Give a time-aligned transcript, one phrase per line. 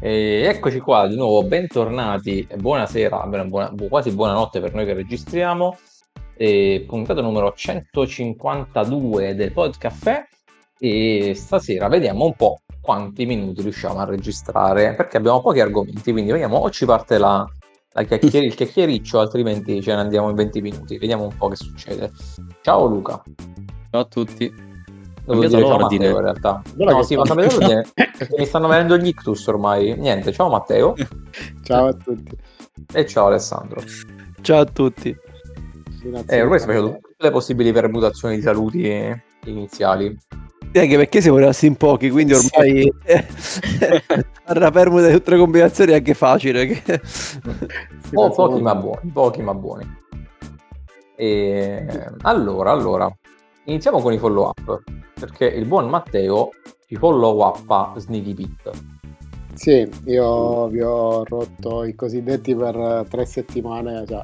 [0.00, 5.76] E eccoci qua di nuovo, bentornati buonasera, buona, quasi buonanotte per noi che registriamo.
[6.36, 10.24] E puntata numero 152 del Podcaffè
[10.78, 16.30] e stasera vediamo un po' quanti minuti riusciamo a registrare perché abbiamo pochi argomenti, quindi
[16.30, 17.44] vediamo o ci parte la,
[17.90, 20.96] la chiacchier- il chiacchiericcio, altrimenti ce ne andiamo in 20 minuti.
[20.96, 22.12] Vediamo un po' che succede.
[22.62, 23.20] Ciao Luca.
[23.90, 24.67] Ciao a tutti.
[25.28, 26.62] Devo dire ciao Matteo in realtà.
[26.74, 27.86] Guarda no, sì, ma sapete l'ordine
[28.36, 29.94] mi stanno venendo gli ictus ormai.
[29.98, 30.94] Niente, ciao Matteo.
[31.62, 32.36] ciao a tutti.
[32.92, 33.82] E ciao Alessandro.
[34.40, 35.14] Ciao a tutti.
[36.28, 40.16] Eh, ormai stiamo facendo tutte le possibili permutazioni di saluti iniziali.
[40.70, 42.90] E anche perché siamo rimasti in pochi, quindi ormai
[44.46, 46.66] la permuta di tutte le combinazioni è anche facile.
[46.66, 47.00] Che...
[48.14, 49.96] oh, pochi ma buoni, pochi ma buoni.
[51.16, 51.86] E...
[52.22, 53.14] Allora, allora,
[53.68, 54.82] iniziamo con i follow up
[55.18, 56.50] perché il buon Matteo
[56.86, 58.70] ci follow up Sneaky Pit.
[59.54, 64.22] Sì, io vi ho rotto i cosiddetti per tre settimane, cioè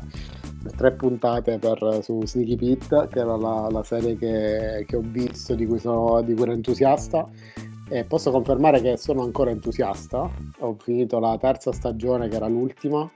[0.77, 5.55] tre puntate per, su Sneaky Pit, che era la, la serie che, che, ho visto,
[5.55, 7.29] di cui, sono, di cui ero entusiasta.
[7.91, 10.31] E posso confermare che sono ancora entusiasta.
[10.61, 13.11] Ho finito la terza stagione, che era l'ultima,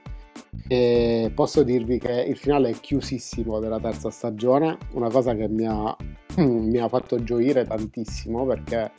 [0.67, 5.65] e posso dirvi che il finale è chiusissimo della terza stagione, una cosa che mi
[5.67, 5.95] ha,
[6.37, 8.91] mi ha fatto gioire tantissimo perché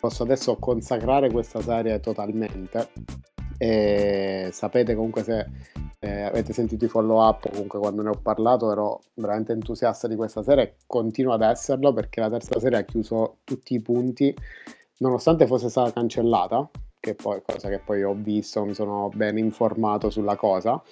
[0.00, 2.88] posso adesso consacrare questa serie totalmente.
[3.56, 5.46] E sapete comunque se
[6.00, 10.16] eh, avete sentito i follow up comunque quando ne ho parlato ero veramente entusiasta di
[10.16, 14.36] questa serie e continuo ad esserlo perché la terza serie ha chiuso tutti i punti
[14.98, 16.68] nonostante fosse stata cancellata
[17.04, 20.82] che poi, cosa che poi ho visto, mi sono ben informato sulla cosa.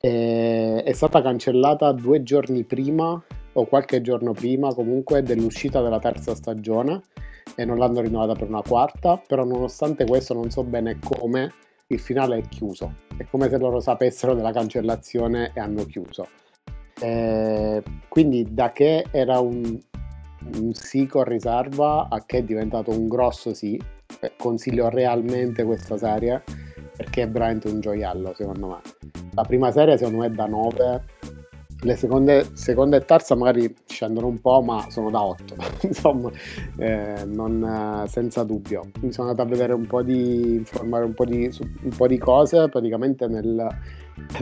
[0.00, 3.20] E, è stata cancellata due giorni prima
[3.54, 7.02] o qualche giorno prima comunque dell'uscita della terza stagione
[7.56, 11.52] e non l'hanno rinnovata per una quarta, però nonostante questo non so bene come
[11.88, 12.94] il finale è chiuso.
[13.16, 16.28] È come se loro sapessero della cancellazione e hanno chiuso.
[17.00, 19.76] E quindi da che era un,
[20.60, 23.97] un sì con riserva a che è diventato un grosso sì, eh,
[24.36, 26.42] consiglio realmente questa serie
[26.96, 28.80] perché è veramente un gioiello secondo me.
[29.34, 31.04] La prima serie secondo me è da 9,
[31.82, 35.54] le seconde, seconda e terza magari scendono un po' ma sono da 8,
[35.86, 36.30] insomma
[36.76, 38.90] eh, non, senza dubbio.
[39.00, 41.48] Mi sono andato a vedere un po' di, informare un po' di,
[41.82, 43.66] un po' di cose, praticamente nel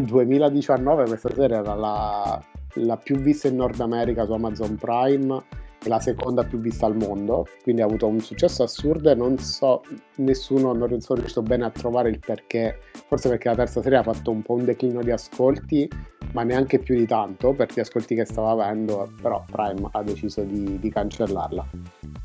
[0.01, 2.43] 2019 questa serie era la,
[2.73, 6.97] la più vista in Nord America su Amazon Prime è la seconda più vista al
[6.97, 9.83] mondo, quindi ha avuto un successo assurdo e non so,
[10.17, 14.03] nessuno, non sono riuscito bene a trovare il perché, forse perché la terza serie ha
[14.03, 15.89] fatto un po' un declino di ascolti,
[16.33, 20.43] ma neanche più di tanto per gli ascolti che stava avendo, però Prime ha deciso
[20.43, 21.65] di, di cancellarla.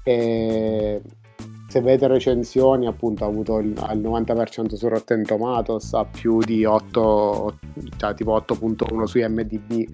[0.03, 1.01] E
[1.67, 6.65] se vedete recensioni, appunto, ha avuto il, il 90% su Rotten Tomatoes, ha più di
[6.65, 7.59] 8,
[7.95, 9.87] cioè tipo 8.1 su IMDb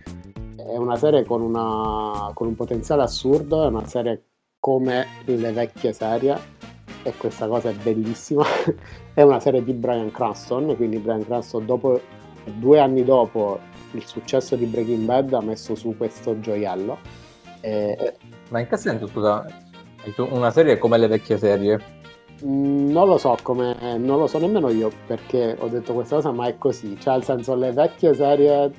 [0.68, 4.24] è una serie con, una, con un potenziale assurdo, è una serie
[4.60, 6.38] come le vecchie serie
[7.04, 8.44] e questa cosa è bellissima.
[9.14, 12.00] è una serie di Brian Cranston, quindi Brian Cranston dopo,
[12.44, 13.60] due anni dopo
[13.92, 16.98] il successo di Breaking Bad ha messo su questo gioiello.
[17.62, 18.16] E...
[18.50, 19.46] Ma in che senso, scusa,
[20.18, 21.96] una serie come le vecchie serie?
[22.44, 26.32] Mm, non lo so come, non lo so nemmeno io perché ho detto questa cosa,
[26.32, 27.00] ma è così.
[27.00, 28.72] Cioè, nel senso, le vecchie serie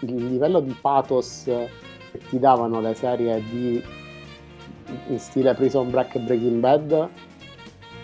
[0.00, 3.82] il livello di pathos che ti davano le serie di
[5.08, 7.08] in stile Prison Break e Breaking Bad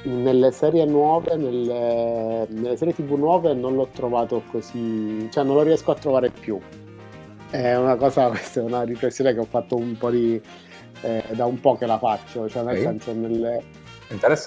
[0.04, 5.62] nelle serie nuove nelle, nelle, serie tv nuove non l'ho trovato così cioè non lo
[5.62, 6.60] riesco a trovare più.
[7.50, 10.40] È una cosa questa è una riflessione che ho fatto un po' di
[11.02, 12.82] eh, da un po' che la faccio cioè nel okay.
[12.82, 13.62] senso nelle,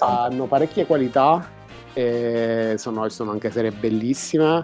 [0.00, 1.58] hanno parecchie qualità
[1.92, 4.62] sono, sono anche serie bellissime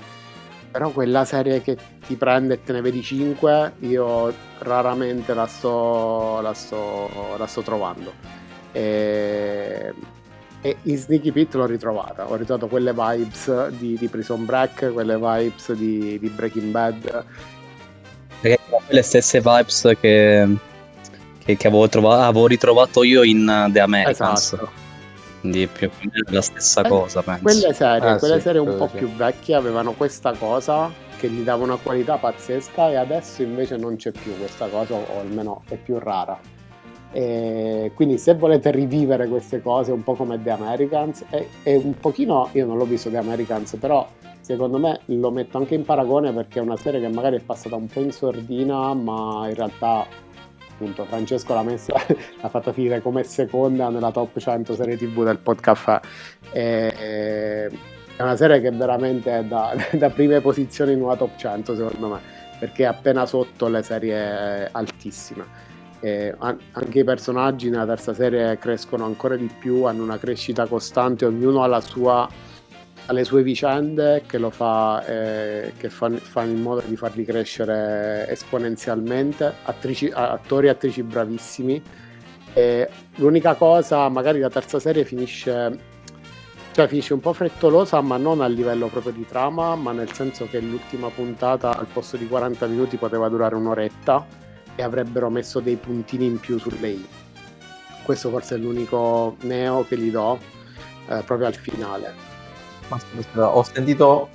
[0.76, 1.74] però quella serie che
[2.06, 7.62] ti prende e te ne vedi 5 io raramente la sto, la sto, la sto
[7.62, 8.12] trovando.
[8.72, 9.94] E,
[10.60, 12.28] e, in Sneaky Pit l'ho ritrovata.
[12.28, 17.24] Ho ritrovato quelle vibes di, di Prison Break quelle vibes di, di Breaking Bad.
[18.38, 20.46] Perché le stesse vibes che,
[21.42, 24.52] che, che avevo, trovato, avevo, ritrovato io in uh, The Americans.
[24.52, 24.85] Esatto
[25.40, 27.42] quindi più o meno la stessa eh, cosa penso.
[27.42, 28.96] quelle serie, ah, quelle sì, serie un po' sì.
[28.96, 33.96] più vecchie avevano questa cosa che gli dava una qualità pazzesca e adesso invece non
[33.96, 36.38] c'è più questa cosa o almeno è più rara
[37.12, 41.94] e quindi se volete rivivere queste cose un po' come The Americans è, è un
[41.98, 44.06] pochino io non l'ho visto The Americans però
[44.40, 47.74] secondo me lo metto anche in paragone perché è una serie che magari è passata
[47.76, 50.06] un po' in sordina ma in realtà
[50.76, 51.94] appunto Francesco l'ha messa,
[52.40, 56.00] l'ha fatta finire come seconda nella top 100 serie tv del podcast
[56.52, 57.68] e,
[58.16, 62.08] è una serie che veramente è da, da prime posizioni in una top 100 secondo
[62.08, 62.20] me,
[62.58, 65.64] perché è appena sotto le serie altissime.
[66.00, 71.24] E anche i personaggi nella terza serie crescono ancora di più, hanno una crescita costante,
[71.24, 72.28] ognuno ha, sua,
[73.06, 77.24] ha le sue vicende che lo fa, eh, che fanno, fanno in modo di farli
[77.24, 81.82] crescere esponenzialmente, attrici, attori e attrici bravissimi.
[82.52, 85.94] E l'unica cosa, magari la terza serie finisce
[86.76, 90.46] cioè finisce un po' frettolosa, ma non a livello proprio di trama, ma nel senso
[90.46, 94.26] che l'ultima puntata al posto di 40 minuti poteva durare un'oretta
[94.74, 97.06] e avrebbero messo dei puntini in più sulle i.
[98.02, 100.38] Questo forse è l'unico neo che gli do
[101.08, 102.25] eh, proprio al finale.
[102.88, 104.30] Ho sentito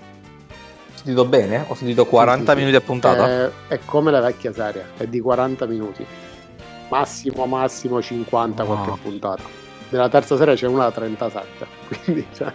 [0.93, 1.65] ho sentito bene?
[1.67, 3.27] Ho sentito 40 sì, sì, minuti a puntata?
[3.27, 6.05] È, è, come la vecchia serie, è di 40 minuti.
[6.89, 8.75] Massimo, massimo 50 wow.
[8.75, 9.43] qualche puntata.
[9.89, 11.67] Nella terza serie c'è una da 37
[12.03, 12.53] quindi cioè...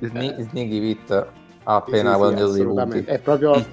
[0.00, 1.10] Sneaky Pit
[1.62, 3.04] ha appena sì, guadagnato sì, punti.
[3.04, 3.64] È proprio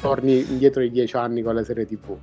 [0.00, 2.16] torni indietro di 10 anni con le serie tv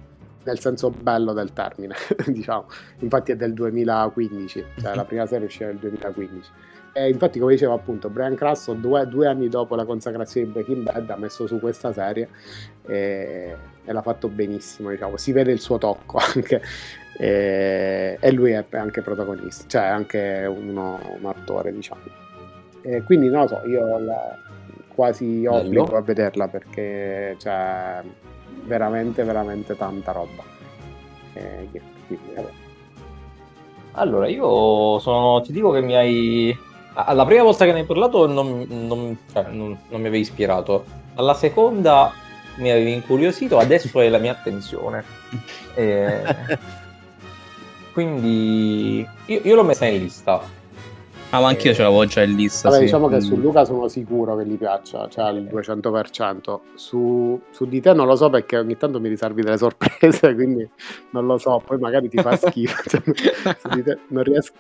[0.43, 1.95] nel senso bello del termine
[2.27, 2.65] diciamo.
[2.99, 6.49] Infatti è del 2015 cioè la prima serie uscì nel 2015
[6.93, 10.83] e infatti come dicevo appunto Brian Crasso due, due, anni dopo la consacrazione di Breaking
[10.83, 12.27] Bad ha messo su questa serie
[12.85, 13.55] e,
[13.85, 16.61] e l'ha fatto benissimo diciamo si vede il suo tocco anche
[17.21, 22.01] e, e lui è anche protagonista, cioè anche uno, un attore, diciamo.
[22.81, 24.35] E quindi non lo so, io la,
[24.87, 25.97] quasi obbligo Bello.
[25.97, 28.01] a vederla perché c'è
[28.63, 30.43] veramente, veramente tanta roba.
[31.33, 31.69] E,
[32.07, 32.33] quindi,
[33.91, 36.57] allora, io sono, ti dico che mi hai.
[36.93, 40.83] Alla prima volta che ne hai parlato non, non, cioè, non, non mi avevi ispirato.
[41.15, 42.11] Alla seconda
[42.57, 45.03] mi avevi incuriosito, adesso è la mia attenzione.
[45.73, 46.21] E...
[47.93, 50.41] Quindi io, io l'ho messa in lista.
[51.33, 52.67] Ah, ma anch'io ce l'avevo già in lista.
[52.67, 52.85] Vabbè, sì.
[52.87, 53.41] diciamo che su mm.
[53.41, 56.59] Luca sono sicuro che gli piaccia, cioè al 200%.
[56.75, 60.69] Su, su di te non lo so perché ogni tanto mi riservi delle sorprese, quindi
[61.11, 62.81] non lo so, poi magari ti fa schifo.
[62.89, 64.55] Cioè, su di te non riesco.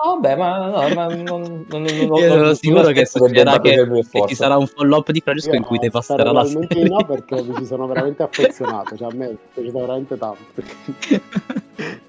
[0.00, 4.24] Oh, vabbè, ma no, ma non, non, non, Io sono sicuro che succederà che, che
[4.28, 6.88] ci sarà un follow-up di Francesco in cui ti passerà la serie.
[6.88, 10.36] no, perché mi ci sono veramente affezionato, cioè a me è piaciuto veramente tanto.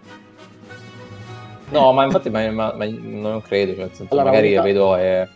[1.71, 5.27] No, ma infatti ma, ma, ma non credo, cioè, senso, allora, magari la vedo e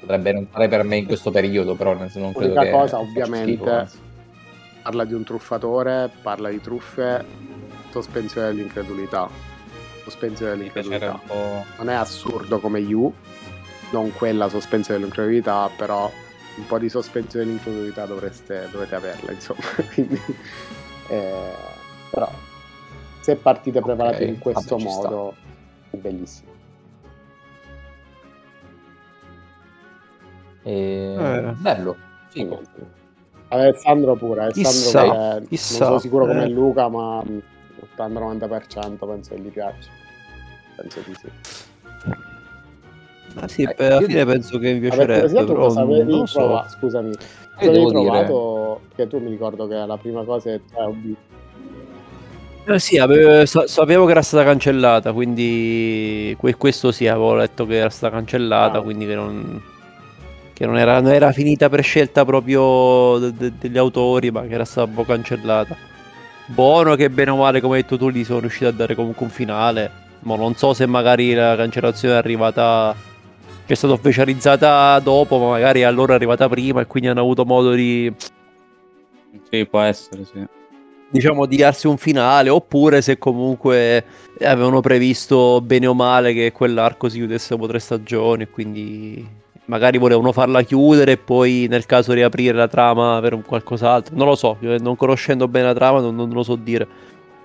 [0.00, 4.02] potrebbe non fare per me in questo periodo, però non credo che cosa, ovviamente, schifo,
[4.82, 7.22] parla di un truffatore, parla di truffe,
[7.90, 9.51] sospensione dell'incredulità
[10.02, 11.20] sospensione dell'incredulità.
[11.78, 13.12] Non è assurdo come You,
[13.92, 16.10] non quella sospensione dell'incredulità, però
[16.56, 19.60] un po' di sospensione dell'incredulità dovreste, dovrete averla, insomma.
[19.94, 20.20] Quindi,
[21.08, 21.54] eh,
[22.10, 22.30] però,
[23.20, 25.34] se partite preparati okay, in questo vabbè, modo,
[25.90, 26.50] è bellissimo.
[30.62, 31.14] E...
[31.18, 31.52] Eh.
[31.58, 31.96] Bello,
[32.28, 32.60] figo.
[33.48, 36.48] Alessandro pure, Alessandro chissà, che chissà, non sono sicuro come eh.
[36.48, 37.22] Luca, ma
[37.96, 39.88] 80-90% penso che gli piaccia.
[40.76, 41.28] Penso di sì.
[43.34, 45.28] Ah sì, eh, alla fine penso che mi piacerebbe.
[45.28, 46.38] Vabbè, però cosa avevi so.
[46.38, 47.12] prova, scusami.
[47.56, 48.80] Cosa avevi trovato?
[48.94, 51.16] Che tu mi ricordo che la prima cosa è Hobby.
[52.64, 57.90] Eh sì, avevo, sapevo che era stata cancellata, quindi questo sì, avevo letto che era
[57.90, 58.82] stata cancellata, ah.
[58.82, 59.60] quindi che non,
[60.52, 64.54] che non era, non era finita per scelta proprio de, de, degli autori, ma che
[64.54, 65.90] era stata un po' cancellata
[66.52, 69.24] buono che bene o male, come hai detto tu, gli sono riusciti a dare comunque
[69.24, 69.90] un finale.
[70.20, 72.94] Ma non so se magari la cancellazione è arrivata.
[73.64, 77.20] Che è stata ufficializzata dopo, ma magari a loro è arrivata prima e quindi hanno
[77.20, 78.12] avuto modo di.
[79.50, 80.44] Sì, può essere, sì.
[81.10, 84.04] Diciamo di darsi un finale, oppure se comunque
[84.40, 89.40] avevano previsto bene o male che quell'arco si chiudesse dopo tre stagioni, quindi
[89.72, 94.14] magari volevano farla chiudere e poi nel caso riaprire la trama per un qualcos'altro.
[94.14, 96.86] Non lo so, non conoscendo bene la trama non, non lo so dire.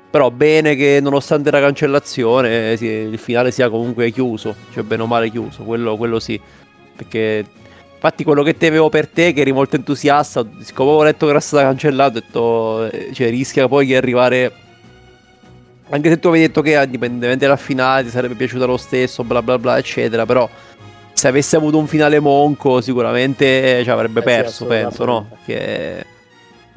[0.09, 5.29] Però bene che nonostante la cancellazione il finale sia comunque chiuso, cioè bene o male
[5.29, 6.37] chiuso, quello, quello sì.
[6.97, 7.45] Perché
[7.93, 11.39] infatti quello che temevo per te, che eri molto entusiasta, siccome avevo letto che era
[11.39, 14.51] stato cancellato, ho detto, eh, cioè rischia poi di arrivare...
[15.89, 19.41] Anche se tu avevi detto che indipendentemente dal finale ti sarebbe piaciuta lo stesso, bla
[19.41, 20.49] bla bla, eccetera, però
[21.17, 25.27] se avesse avuto un finale monco sicuramente ci avrebbe eh perso, sì, penso, no?
[25.43, 26.05] Che,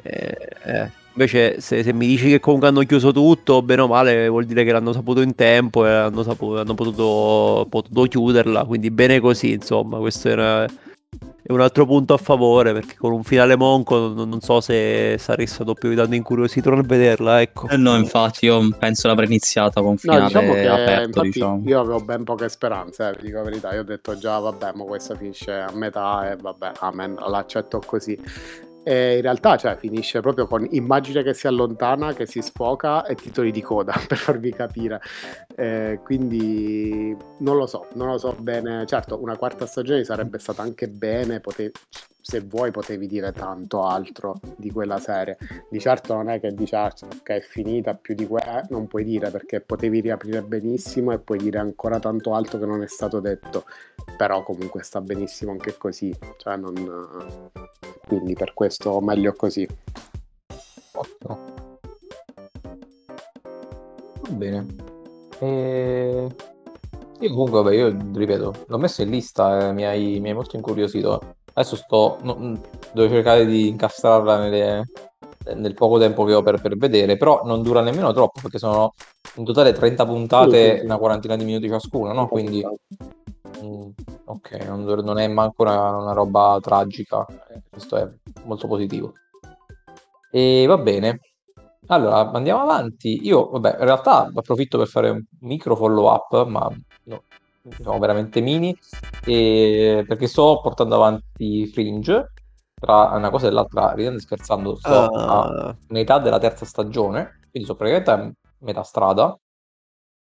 [0.02, 0.90] eh, eh.
[1.12, 4.64] Invece se, se, mi dici che comunque hanno chiuso tutto, bene o male, vuol dire
[4.64, 9.52] che l'hanno saputo in tempo e hanno, saputo, hanno potuto, potuto, chiuderla, quindi bene così,
[9.52, 10.64] insomma, questo era,
[11.50, 15.16] è un altro punto a favore perché con un finale monco non, non so se
[15.18, 17.40] sarei stato più tanto incuriosito nel vederla.
[17.40, 17.68] Ecco.
[17.68, 21.22] Eh no, infatti, io penso l'avrei iniziata con un finale no, diciamo che, aperto.
[21.22, 21.62] Diciamo.
[21.66, 23.74] Io avevo ben poche speranze, eh, dico la verità.
[23.74, 28.16] Io ho detto già, vabbè, ma questa finisce a metà e vabbè, amen, l'accetto così.
[28.82, 33.14] E in realtà cioè, finisce proprio con immagine che si allontana, che si sfoca e
[33.14, 35.00] titoli di coda per farvi capire.
[35.54, 38.86] Eh, quindi non lo so, non lo so bene.
[38.86, 41.72] Certo, una quarta stagione sarebbe stata anche bene, pote-
[42.22, 45.36] se vuoi potevi dire tanto altro di quella serie.
[45.68, 48.86] Di certo non è che dici ah, che è finita più di quella, eh, non
[48.86, 52.88] puoi dire perché potevi riaprire benissimo e puoi dire ancora tanto altro che non è
[52.88, 53.64] stato detto.
[54.16, 56.16] Però comunque sta benissimo anche così.
[56.36, 57.50] Cioè non...
[58.10, 59.64] Quindi per questo meglio così.
[60.94, 61.38] Ottimo.
[64.22, 64.66] Va bene.
[65.38, 66.26] E...
[67.20, 70.56] Io comunque, vabbè, io ripeto, l'ho messo in lista e mi hai, mi hai molto
[70.56, 71.36] incuriosito.
[71.52, 72.60] Adesso sto, no,
[72.92, 74.86] devo cercare di incastrarla nelle,
[75.54, 78.92] nel poco tempo che ho per, per, vedere, però non dura nemmeno troppo perché sono
[79.36, 80.84] in totale 30 puntate, sì, sì.
[80.84, 82.26] una quarantina di minuti ciascuna, no?
[82.26, 82.66] Quindi,
[83.62, 83.88] mm,
[84.30, 87.26] ok, non, non, è manco una, una roba tragica,
[87.68, 88.08] questo è
[88.44, 89.12] molto positivo.
[90.30, 91.20] E va bene,
[91.86, 93.26] allora, andiamo avanti.
[93.26, 96.70] Io, vabbè, in realtà approfitto per fare un micro follow up, ma
[97.04, 97.22] no,
[97.62, 98.76] diciamo veramente mini,
[99.24, 102.32] e perché sto portando avanti Fringe,
[102.74, 105.14] tra una cosa e l'altra, ridendo e scherzando, sto uh...
[105.14, 109.36] a metà della terza stagione, quindi sono praticamente a metà strada,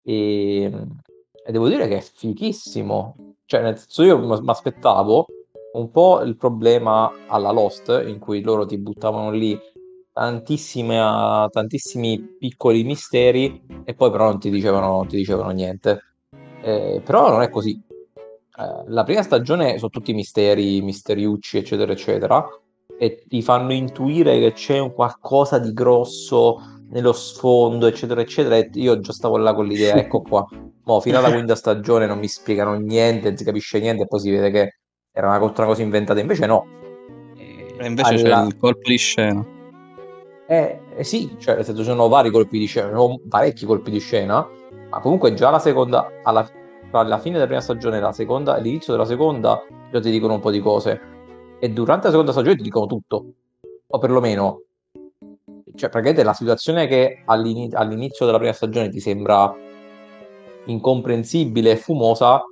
[0.02, 3.29] e, e devo dire che è fighissimo.
[3.50, 5.26] Cioè, nel senso, io mi aspettavo
[5.73, 9.59] un po' il problema alla Lost, in cui loro ti buttavano lì
[10.12, 10.97] tantissimi
[12.38, 16.00] piccoli misteri e poi però non ti dicevano, non ti dicevano niente.
[16.62, 17.73] Eh, però non è così.
[17.73, 22.49] Eh, la prima stagione sono tutti misteri, misteriucci, eccetera, eccetera,
[22.97, 28.56] e ti fanno intuire che c'è un qualcosa di grosso nello sfondo, eccetera, eccetera.
[28.56, 30.47] E io già stavo là con l'idea, ecco qua.
[30.85, 34.20] Mo, fino alla quinta stagione non mi spiegano niente, non si capisce niente, e poi
[34.20, 34.78] si vede che
[35.12, 36.20] era una, una cosa inventata.
[36.20, 36.66] Invece no.
[37.37, 38.40] E invece alla...
[38.40, 39.44] c'è il colpo di scena.
[40.47, 43.90] Eh, eh, sì, cioè nel senso ci sono vari colpi di scena, sono parecchi colpi
[43.90, 44.47] di scena,
[44.90, 46.49] ma comunque già la seconda, alla,
[46.90, 50.50] alla fine della prima stagione la seconda, all'inizio della seconda, già ti dicono un po'
[50.50, 51.00] di cose.
[51.61, 53.32] E durante la seconda stagione ti dicono tutto.
[53.87, 54.62] O perlomeno,
[55.80, 59.52] cioè praticamente la situazione che all'inizio, all'inizio della prima stagione ti sembra
[60.66, 62.42] incomprensibile e fumosa,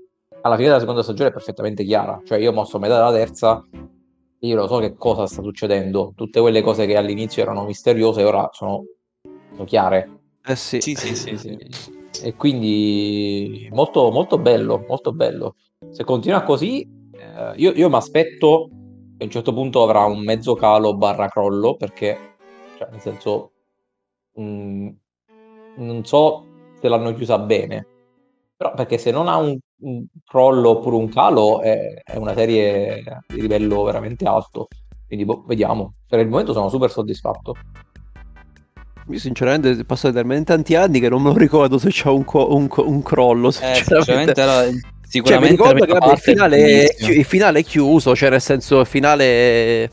[0.40, 2.20] alla fine della seconda stagione è perfettamente chiara.
[2.24, 3.62] Cioè io mosso a metà della terza
[4.40, 6.12] io lo so che cosa sta succedendo.
[6.16, 8.84] Tutte quelle cose che all'inizio erano misteriose ora sono,
[9.52, 10.10] sono chiare.
[10.44, 10.80] Eh sì.
[10.80, 11.58] Sì, sì, sì, sì.
[12.22, 15.56] E quindi molto, molto bello, molto bello.
[15.90, 16.80] Se continua così,
[17.12, 18.68] eh, io, io mi aspetto
[19.18, 22.27] che a un certo punto avrà un mezzo calo barra crollo, perché,
[22.78, 23.50] cioè, nel senso,
[24.34, 24.88] mh, mm,
[25.78, 26.44] non so
[26.80, 27.86] se l'hanno chiusa bene,
[28.56, 33.02] però perché se non ha un, un crollo oppure un calo è, è, una serie
[33.26, 34.68] di livello veramente alto.
[35.06, 35.94] Quindi boh, vediamo.
[36.06, 37.54] Per il momento sono super soddisfatto.
[39.10, 42.54] Io sinceramente passati talmente tanti anni che non me lo ricordo se c'è un, co-
[42.54, 43.48] un, co- un crollo.
[43.48, 44.64] Eh, sinceramente era
[45.08, 48.80] sicuramente cioè, mi ricordo che vabbè, il, finale il finale è chiuso, cioè nel senso
[48.80, 49.90] il finale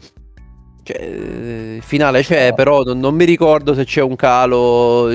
[0.85, 5.07] cioè, il finale c'è, però non, non, mi ricordo se c'è un calo.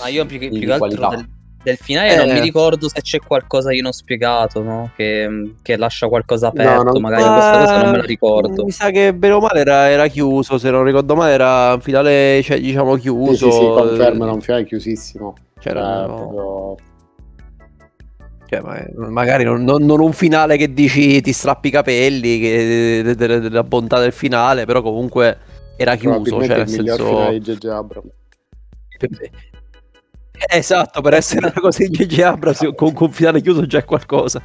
[0.00, 1.28] Ma io più che, più che altro del,
[1.62, 2.16] del finale eh.
[2.16, 2.40] non mi eh.
[2.40, 4.92] ricordo se c'è qualcosa che non ho spiegato, no?
[4.96, 7.02] che, che, lascia qualcosa aperto, no, non...
[7.02, 8.64] magari ah, questa cosa non me la ricordo.
[8.64, 11.80] Mi sa che bene o male era, era chiuso, se non ricordo male era un
[11.82, 13.50] finale, cioè, diciamo, chiuso.
[13.50, 15.34] Sì, sì, sì conferma, era un finale chiusissimo.
[15.60, 16.04] C'era...
[16.04, 16.76] Eh, proprio...
[18.50, 23.62] Cioè, magari non, non, non, un finale che dici ti strappi i capelli, che, della
[23.62, 25.38] bontà del finale, però comunque
[25.76, 26.42] era chiuso.
[26.42, 27.06] Cioè, nel senso...
[27.06, 27.66] finale di J.J.
[27.66, 28.10] Abrams.
[30.48, 34.40] Esatto, per essere una cosa in GG Abrams con, con finale chiuso già è qualcosa.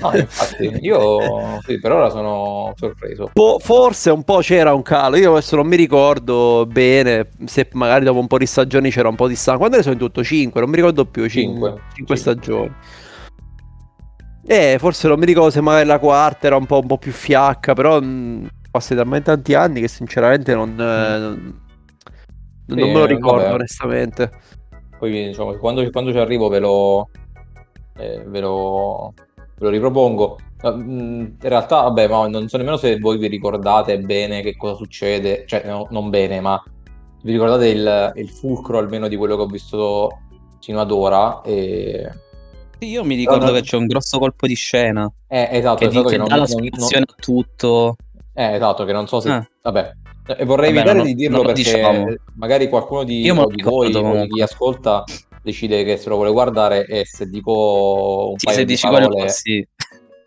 [0.00, 3.30] No, infatti, io sì, per ora sono sorpreso.
[3.32, 8.04] Po- forse un po' c'era un calo, io adesso non mi ricordo bene se magari
[8.04, 9.60] dopo un po' di stagioni c'era un po' di stanco.
[9.60, 10.60] Quando ne sono in tutto 5?
[10.60, 12.74] Non mi ricordo più, 5, 5 stagioni.
[14.44, 17.12] Eh, forse non mi ricordo se magari la quarta era un po', un po più
[17.12, 20.70] fiacca, però mh, passati talmente tanti anni che sinceramente non...
[20.70, 20.80] Mm.
[20.80, 21.60] Eh,
[22.64, 23.54] non, non me lo ricordo vabbè.
[23.54, 24.30] onestamente
[25.02, 27.08] poi diciamo, quando, quando ci arrivo ve lo,
[27.96, 30.38] eh, ve lo, ve lo ripropongo.
[30.62, 35.42] In realtà, vabbè, ma non so nemmeno se voi vi ricordate bene che cosa succede,
[35.48, 36.62] cioè no, non bene, ma
[37.22, 40.20] vi ricordate il, il, fulcro almeno di quello che ho visto
[40.60, 41.40] fino ad ora.
[41.42, 42.08] E
[42.78, 45.12] Io mi ricordo no, che c'è un grosso colpo di scena.
[45.26, 47.96] Eh, esatto, che, esatto, che che non, dà la non- spiegazione a tutto.
[48.34, 49.30] Eh, esatto, che non so se...
[49.30, 49.48] Ah.
[49.62, 49.92] Vabbè,
[50.26, 52.14] Eh, vorrei Vabbè, evitare non- di dirlo perché diciamo.
[52.34, 54.28] magari qualcuno di, Io di voi comunque.
[54.28, 55.02] chi ascolta
[55.42, 58.86] decide che se lo vuole guardare e se dico un Sì, paio se di dici
[58.86, 59.06] parole...
[59.08, 59.66] quello, sì.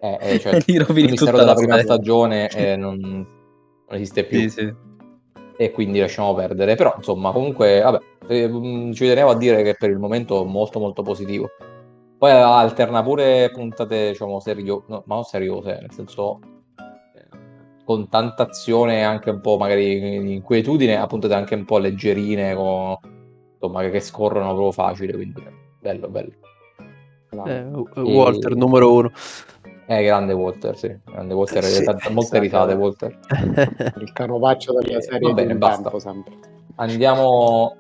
[0.02, 3.26] eh, eh, cioè, Gli il mistero della la prima stagione eh, non, non
[3.88, 4.40] esiste più.
[4.42, 4.74] Sì, sì.
[5.58, 6.76] e quindi lasciamo perdere.
[6.76, 10.80] Però, insomma, comunque, vabbè, eh, mh, ci tenevo a dire che per il momento molto
[10.80, 11.50] molto positivo.
[12.18, 16.40] Poi alterna pure puntate, diciamo, serio- no, ma non seriose, nel senso
[17.86, 21.78] con tanta azione e anche un po' magari di inquietudine, a puntate anche un po'
[21.78, 22.98] leggerine, con-
[23.54, 25.42] insomma, che, scorrono proprio facile, quindi
[25.80, 26.32] bello, bello.
[27.46, 27.62] Eh,
[28.02, 29.12] Walter numero uno.
[29.88, 31.84] Eh, grande Walter, sì, grande Walter, Sì.
[31.84, 32.42] tante- molte Esatto.
[32.42, 33.20] risate Walter.
[34.02, 35.82] Il canovaccio della Eh, serie va bene, basta.
[35.84, 36.34] tempo sempre.
[36.78, 37.76] Andiamo...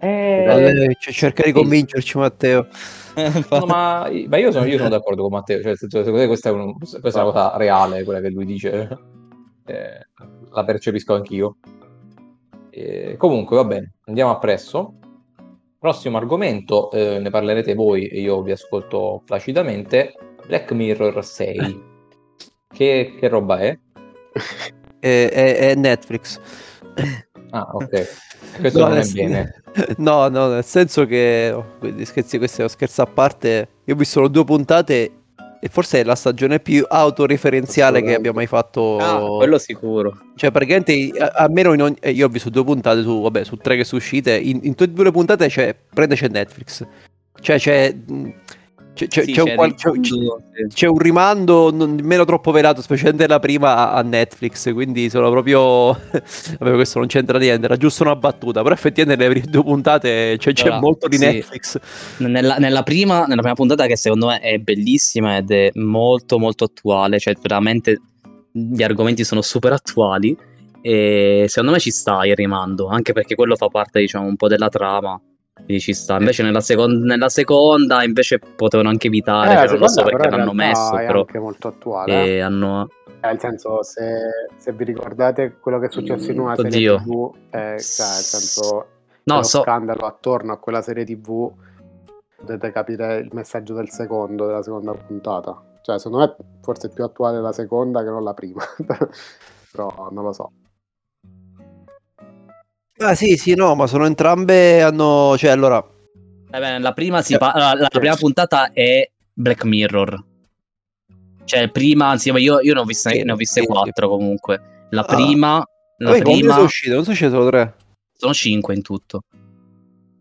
[0.00, 2.66] Eh, Eh, cerca di convincerci, Matteo.
[3.50, 6.52] No, ma, ma io, sono, io sono d'accordo con Matteo, cioè, secondo me questa è,
[6.52, 8.88] un- questa è una cosa reale, quella che lui dice,
[9.64, 10.06] Eh,
[10.50, 11.56] la percepisco anch'io.
[12.70, 14.94] Eh, comunque, va bene, andiamo appresso.
[15.78, 20.14] Prossimo argomento, eh, ne parlerete voi e io vi ascolto placidamente,
[20.46, 21.86] Black Mirror 6.
[22.68, 23.78] Che, che roba è?
[24.98, 26.40] È, è- è Netflix.
[27.50, 28.08] Ah, ok.
[28.60, 29.62] Questo No, non è nel- bene.
[29.98, 33.68] No, no, nel senso che oh, scherzi, questo è uno scherzo a parte.
[33.84, 35.12] Io ho visto solo due puntate
[35.60, 38.96] e forse è la stagione più autoreferenziale che abbia mai fatto.
[38.98, 40.16] Ah, quello sicuro.
[40.36, 41.96] Cioè, praticamente, a- almeno in ogni...
[42.00, 44.36] eh, io ho visto due puntate su, vabbè, su tre che sono uscite.
[44.36, 46.84] In, in tutte e due le puntate c'è, prende c'è Netflix.
[47.40, 47.92] Cioè, c'è.
[47.94, 48.32] mh,
[49.06, 49.92] C'è, Sì, c'è un, qual- c'è-
[50.68, 54.72] c'è un rimando non- nemmeno troppo velato, specialmente la prima a, a Netflix.
[54.72, 55.92] Quindi sono proprio.
[56.58, 58.62] Vabbè, questo non c'entra niente, era giusto una battuta.
[58.62, 61.24] Però effettivamente nelle prime due puntate c'è, c'è Allora, molto di sì.
[61.24, 61.78] Netflix.
[62.18, 66.64] Nella, nella prima, nella prima puntata che secondo me è bellissima ed è molto molto
[66.64, 68.00] attuale, cioè veramente
[68.50, 70.36] gli argomenti sono super attuali
[70.80, 74.48] e secondo me ci sta il rimando, anche perché quello fa parte diciamo un po'
[74.48, 75.20] della trama,
[75.64, 76.16] quindi ci sta.
[76.18, 80.28] Invece nella, secon- nella seconda invece potevano anche evitare, Eh, cioè, non lo so perché
[80.28, 82.12] l'hanno messo, è però anche molto attuale.
[82.12, 82.28] eh.
[82.36, 82.88] e hanno...
[83.20, 84.02] Eh, Nel senso, se,
[84.56, 87.02] se vi ricordate quello che è successo in una serie Oddio.
[87.02, 88.86] TV, eh, cioè, nel senso,
[89.24, 91.50] No, lo so, scandalo attorno a quella serie TV,
[92.36, 95.60] potete capire il messaggio del secondo, della seconda puntata.
[95.82, 98.62] Cioè, secondo me forse è più attuale la seconda che non la prima,
[99.72, 100.52] però non lo so.
[102.98, 104.82] Ah, sì, sì, no, ma sono entrambe.
[104.82, 105.36] Hanno.
[105.36, 105.78] Cioè, allora.
[106.50, 110.24] Eh beh, la prima, si pa- la, la prima puntata è Black Mirror.
[111.44, 113.72] Cioè, prima, anzi, io, io ne ho viste, Sì, ne ho viste sì, sì.
[113.72, 114.86] quattro comunque.
[114.90, 115.14] La Ah.
[115.14, 115.64] prima,
[115.98, 116.92] la Vabbè, prima sono uscite?
[116.94, 117.74] Non sono uscite solo tre.
[118.12, 119.20] sono cinque in tutto.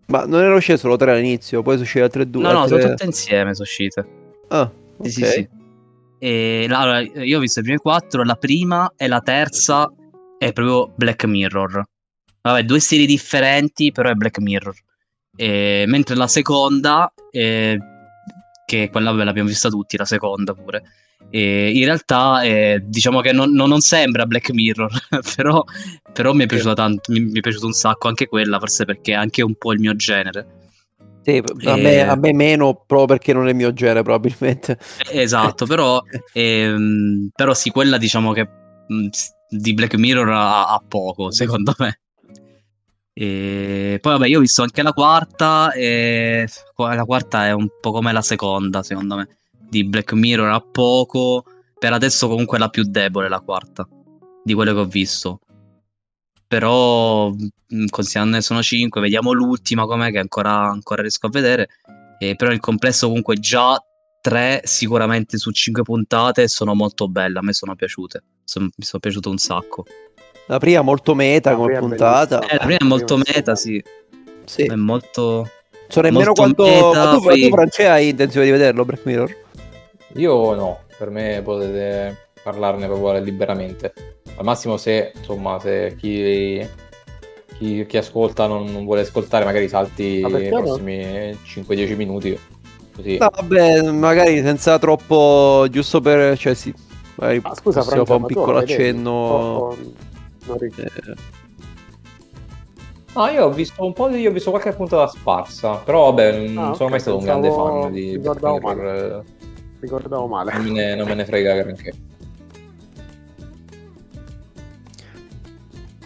[0.07, 2.43] Ma non erano uscite solo tre all'inizio, poi sono uscite altre due.
[2.43, 4.07] No, no, sono altre- tutte insieme, sono uscite.
[4.49, 5.29] Ah, Sì, sì, ok.
[5.29, 5.49] sì.
[6.19, 9.91] E, allora, io ho visto le prime quattro, la prima e la terza
[10.37, 11.83] è proprio Black Mirror.
[12.41, 14.75] Vabbè, due serie differenti, però è Black Mirror.
[15.35, 17.77] E- mentre la seconda, eh,
[18.65, 20.83] che quella vabbè, l'abbiamo vista tutti, la seconda pure.
[21.29, 24.89] E in realtà eh, diciamo che non, non- non sembra Black Mirror,
[25.35, 25.63] però,
[26.13, 29.11] però mi è piaciuta tanto, mi, mi è piaciuto un sacco anche quella, forse perché
[29.11, 30.47] è anche un po' il mio genere.
[31.21, 34.77] Sì, a, E- me, a me meno, proprio perché non è il mio genere, probabilmente.
[35.11, 36.01] Esatto, però,
[36.33, 38.47] ehm, però sì, quella diciamo che
[38.87, 41.99] mh, s- di Black Mirror ha, ha poco, secondo me.
[43.19, 47.91] E poi vabbè, io ho visto anche la quarta e la quarta è un po'
[47.91, 49.39] come la seconda, secondo me.
[49.49, 51.43] Di Black Mirror ha poco,
[51.79, 53.87] per adesso comunque è la più debole la quarta
[54.43, 55.39] di quelle che ho visto.
[56.47, 61.69] Però mh, considerando ne sono 5, vediamo l'ultima com'è che ancora, ancora riesco a vedere.
[62.19, 63.83] E però il complesso comunque già
[64.21, 68.23] 3 sicuramente su 5 puntate sono molto belle, a me sono piaciute.
[68.43, 69.85] Son- mi sono piaciute un sacco.
[70.47, 72.39] La prima molto meta La come puntata.
[72.47, 73.83] Eh, la prima è molto meta, sì.
[74.45, 74.63] Sì.
[74.63, 75.49] È molto...
[75.89, 76.63] So nemmeno molto quanto.
[76.65, 79.35] meta, ma tu, poi- tu, France, hai intenzione di vederlo, Black Mirror?
[80.15, 83.93] Io no, per me potete parlarne proprio liberamente.
[84.37, 86.65] Al massimo se, insomma, se chi,
[87.57, 90.61] chi, chi ascolta non, non vuole ascoltare, magari salti i no?
[90.61, 92.39] prossimi 5-10 minuti.
[92.95, 93.17] Così.
[93.17, 95.67] No, vabbè, magari senza troppo.
[95.69, 96.37] Giusto per.
[96.37, 96.73] Cioè, sì.
[97.15, 98.83] Magari Ah, scusa, Francia, un piccolo lo vedevi?
[98.83, 99.11] accenno.
[99.11, 99.77] O-
[100.55, 101.15] eh,
[103.13, 106.47] Ah, io ho visto un po' di, io ho visto qualche puntata sparsa, però vabbè,
[106.49, 109.23] non Ah, sono ok, mai stato un grande fan di Black ricordavo Mirror,
[109.79, 110.51] ricordavo male.
[110.51, 111.93] eh, non me ne, non me ne frega granché.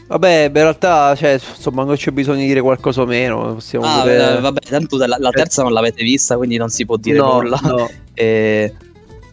[0.07, 3.53] Vabbè, in realtà, cioè, insomma, non c'è bisogno di dire qualcosa o meno.
[3.53, 6.85] Possiamo Ah, pure- eh, vabbè, tanto la, la terza non l'avete vista, quindi non si
[6.85, 7.59] può dire No, nulla.
[7.63, 7.89] no.
[8.13, 8.73] Eh,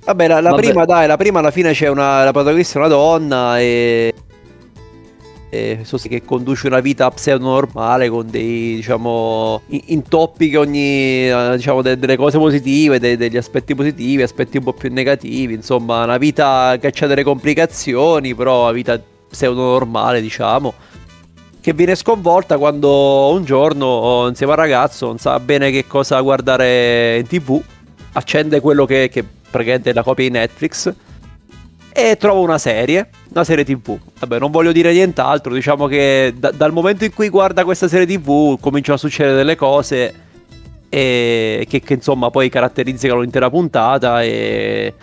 [0.04, 0.62] Vabbè, la, la Vabbè.
[0.62, 2.22] prima, dai, la prima alla fine c'è una.
[2.24, 4.14] La protagonista è una donna e.
[5.50, 11.28] e sì, che conduce una vita pseudo normale con dei, diciamo, in- intoppi che ogni,
[11.28, 15.54] eh, diciamo, de- delle cose positive, de- degli aspetti positivi, aspetti un po' più negativi,
[15.54, 20.74] insomma, una vita che ha delle complicazioni, però una vita pseudo normale, diciamo,
[21.60, 27.18] che viene sconvolta quando un giorno, insieme al ragazzo, non sa bene che cosa guardare
[27.18, 27.60] in tv,
[28.12, 30.92] accende quello che, che praticamente è la copia di Netflix
[31.98, 33.98] e trova una serie, una serie tv.
[34.20, 38.06] Vabbè, non voglio dire nient'altro, diciamo che da- dal momento in cui guarda questa serie
[38.06, 40.14] tv cominciano a succedere delle cose
[40.88, 44.94] e che, che, insomma poi caratterizzano l'intera puntata e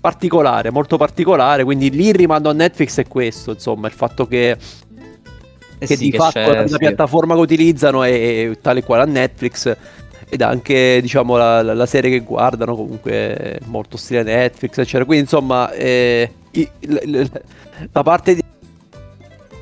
[0.00, 4.56] particolare, molto particolare, quindi lì il rimando a Netflix è questo, insomma, il fatto che
[5.78, 9.76] eh che sì, di che fatto la, piattaforma che utilizzano è tale quale a Netflix
[10.28, 15.24] ed anche diciamo la, la- la serie che guardano comunque molto stile Netflix eccetera quindi
[15.24, 17.30] insomma eh, i- l- l-
[17.92, 18.42] la parte di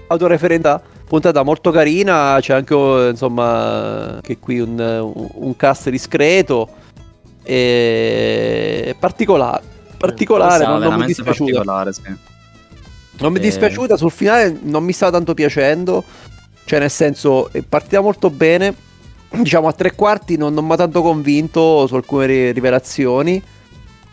[0.06, 2.74] autoreferenza puntata molto carina c'è anche
[3.10, 6.68] insomma che qui un, un- un cast discreto
[7.42, 9.62] e particolare
[9.98, 12.02] particolare non, non mi dispiaciuta sì.
[13.20, 13.44] non mi è Eh.
[13.44, 16.02] dispiaciuta, sul finale non mi stava tanto piacendo.
[16.66, 18.74] Cioè, nel senso, è partita molto bene.
[19.36, 23.42] Diciamo, a tre quarti non, non mi ha tanto convinto su alcune ri- rivelazioni.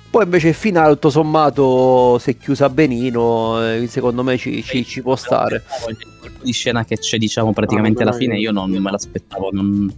[0.10, 3.64] Poi invece il finale, tutto sommato, si è chiusa benino.
[3.66, 5.64] e Secondo me ci, ci- ci può stare.
[5.88, 9.50] Il colpo di scena che c'è, diciamo, praticamente alla fine, io non me l'aspettavo.
[9.52, 9.94] Non,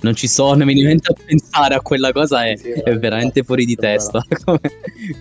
[0.00, 3.76] non ci sono nemmeno a pensare a quella cosa, è, Sì, è veramente fuori di
[3.76, 4.60] testa come,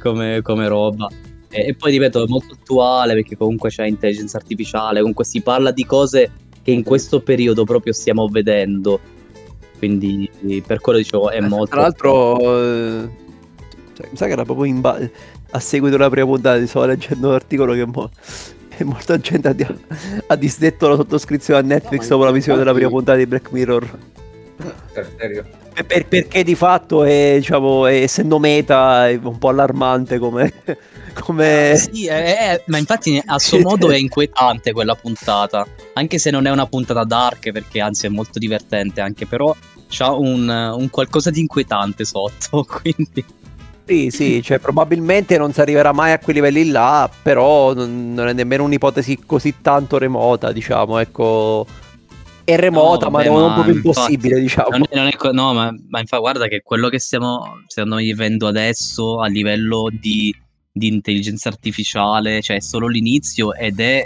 [0.01, 1.09] come- come roba.
[1.49, 5.71] E, e poi ripeto, è molto attuale perché comunque c'è intelligenza artificiale, comunque si parla
[5.71, 6.31] di cose
[6.63, 9.17] che in questo periodo proprio stiamo vedendo.
[9.79, 10.29] Quindi
[10.65, 11.71] per quello dicevo è molto.
[11.71, 13.09] Tra l'altro, eh,
[13.95, 14.99] cioè, mi sa che era proprio in ba-
[15.51, 16.65] a seguito della prima puntata.
[16.67, 18.09] Stavo leggendo un articolo che mo-
[18.83, 19.65] molta gente ha, di-
[20.27, 23.51] ha disdetto la sottoscrizione a Netflix No, dopo la visione della prima puntata di Black
[23.51, 23.97] Mirror.
[24.93, 25.45] Per serio.
[25.73, 30.53] Per- per- perché di fatto è, diciamo, è- essendo meta è un po' allarmante come,
[31.19, 31.73] come...
[31.75, 36.45] Sì, è- è- ma infatti a suo modo è inquietante quella puntata, anche se non
[36.45, 39.55] è una puntata dark, perché anzi è molto divertente anche, però
[39.89, 43.25] c'ha un, un qualcosa di inquietante sotto, quindi...
[43.89, 48.27] Sì, sì, cioè probabilmente non si arriverà mai a quei livelli là, però non, non
[48.27, 51.65] è nemmeno un'ipotesi così tanto remota, diciamo, ecco.
[52.43, 54.69] È remota, No, ma vabbè, non ma proprio infatti, impossibile, diciamo.
[54.69, 58.45] Non è, non è no, ma, ma infatti guarda che quello che stiamo, stiamo vivendo
[58.45, 60.35] adesso a livello di,
[60.79, 64.03] di intelligenza artificiale, cioè è solo l'inizio ed è,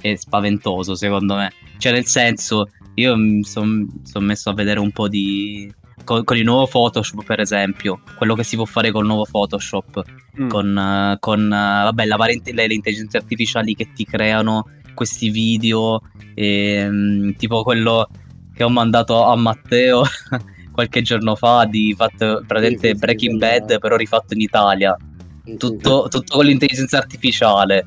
[0.00, 1.52] è spaventoso secondo me.
[1.76, 3.86] Cioè nel senso, io mi sono
[4.20, 5.70] messo a vedere un po' di...
[6.04, 10.02] Con, con il nuovo Photoshop per esempio, quello che si può fare col nuovo Photoshop,
[10.40, 10.48] Mm.
[10.48, 11.48] con, eh, con eh,
[11.84, 16.00] vabbè, la variante- le, le intelligenze artificiali che ti creano questi video,
[16.34, 18.08] ehm, tipo quello
[18.52, 20.02] che ho mandato a Matteo
[20.72, 24.40] qualche giorno fa di fatto praticamente Sì, sì, sì, Breaking quella- Bad però rifatto in
[24.40, 25.13] Italia Sì, sì,
[25.56, 27.86] tutto, tutto con l'intelligenza artificiale.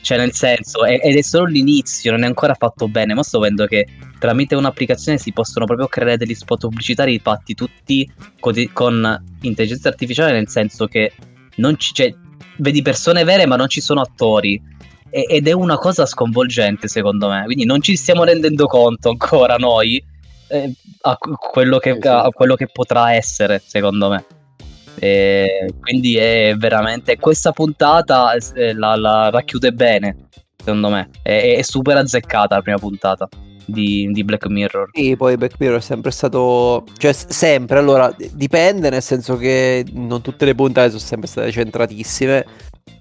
[0.00, 3.14] Cioè nel senso è- ed è solo l'inizio non è ancora fatto bene.
[3.14, 3.86] Ma sto vedendo che
[4.18, 10.32] tramite un'applicazione si possono proprio creare degli spot pubblicitari fatti tutti con, con intelligenza artificiale
[10.32, 11.12] nel senso che
[11.56, 12.14] non ci, cioè,
[12.58, 14.60] vedi persone vere ma non ci sono attori.
[15.10, 17.44] E- ed è una cosa sconvolgente secondo me.
[17.44, 20.02] Quindi non ci stiamo rendendo conto ancora noi
[20.48, 24.24] eh, a, quello che, a quello che potrà essere secondo me
[24.98, 31.62] e quindi è veramente questa puntata eh, la, la racchiude bene secondo me è, è
[31.62, 33.28] super azzeccata la prima puntata
[33.66, 36.84] di, di Black Mirror Sì, poi Black Mirror è sempre stato.
[36.96, 37.78] Cioè, sempre.
[37.78, 42.44] Allora, dipende, nel senso che non tutte le puntate sono sempre state centratissime.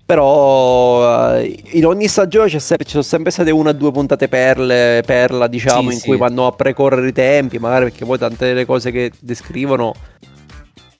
[0.05, 5.47] Però eh, in ogni stagione ci sono sempre state una o due puntate perle, perla,
[5.47, 6.07] diciamo, Sì, in sì.
[6.07, 9.93] cui vanno a precorrere i tempi, magari perché poi tante delle cose che descrivono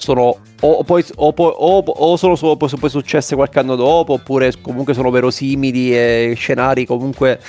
[0.05, 4.93] sono o, poi, o, o- o sono solo poi, successe qualche anno dopo, oppure comunque
[4.93, 7.39] sono verosimili e scenari comunque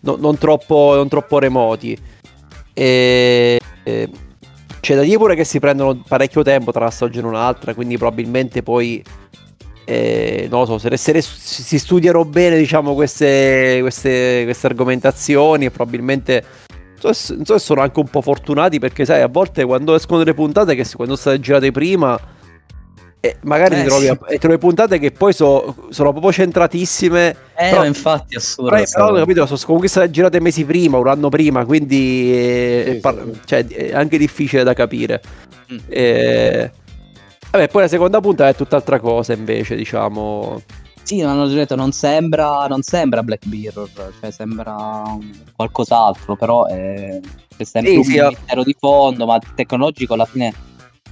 [0.00, 1.96] no- non, troppo, non troppo remoti.
[2.72, 4.08] E, e
[4.80, 7.96] c'è da dire pure che si prendono parecchio tempo tra una stagione e un'altra, quindi
[7.98, 9.02] probabilmente poi
[9.84, 16.44] eh, non lo so, se, se si studiano bene, diciamo, queste, queste, queste argomentazioni, probabilmente
[17.06, 19.94] so, se- non so se sono anche un po' fortunati perché, sai, a volte quando
[19.94, 22.18] escono delle puntate che quando state girate prima
[23.18, 24.16] e magari Eh, ti trovi, sì.
[24.28, 27.30] e trovi puntate che poi so- sono proprio centratissime.
[27.56, 28.70] Eh, però- infatti assurdo.
[28.70, 33.00] però, però, capito, sono comunque state girate mesi prima, un anno prima, quindi eh, Sì,
[33.00, 33.40] par- sì.
[33.44, 35.20] cioè, è anche difficile da capire.
[35.72, 35.78] Mm.
[35.88, 36.70] Eh,
[37.50, 40.62] vabbè, poi la seconda puntata è tutt'altra cosa invece, diciamo.
[41.06, 43.88] Sì, ma hanno detto non sembra, non sembra Black Mirror,
[44.20, 45.04] cioè sembra
[45.54, 47.20] qualcos'altro, però è,
[47.56, 48.28] c'è sempre Sì, un sì, ah.
[48.30, 50.52] mistero di fondo, ma tecnologico alla fine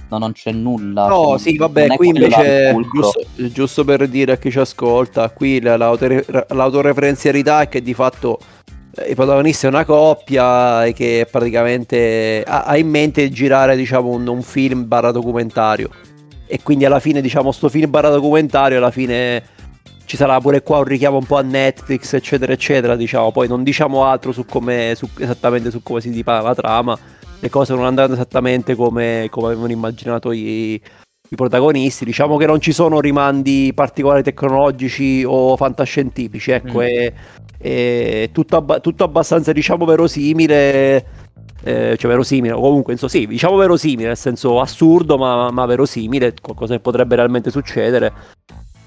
[0.09, 1.07] no, non c'è nulla.
[1.07, 4.59] No, cioè, sì, non vabbè, qui invece, il giusto, giusto per dire a chi ci
[4.59, 8.37] ascolta, qui la- l'autore- l'autoreferenzialità è che di fatto
[8.97, 13.77] eh, i protagonisti è una coppia e che praticamente ha, ha in mente di girare,
[13.77, 15.89] diciamo, un, un film barra documentario.
[16.47, 19.53] E quindi alla fine, diciamo, sto film barra documentario, alla fine
[20.05, 23.31] ci sarà pure qua un richiamo un po' a Netflix, eccetera, eccetera, diciamo.
[23.31, 26.97] Poi non diciamo altro su come, su- esattamente su come si dipana la trama.
[27.39, 32.05] Le cose non andranno esattamente come, come avevano immaginato i, i protagonisti.
[32.05, 36.81] Diciamo che non ci sono rimandi particolari tecnologici o fantascientifici, ecco, Mm.
[36.81, 37.13] è,
[37.57, 41.23] è tutto, abba- tutto abbastanza, diciamo, verosimile.
[41.63, 46.35] eh, cioè verosimile, o comunque insomma, sì, diciamo verosimile, nel senso assurdo, ma, ma verosimile,
[46.39, 48.13] qualcosa che potrebbe realmente succedere.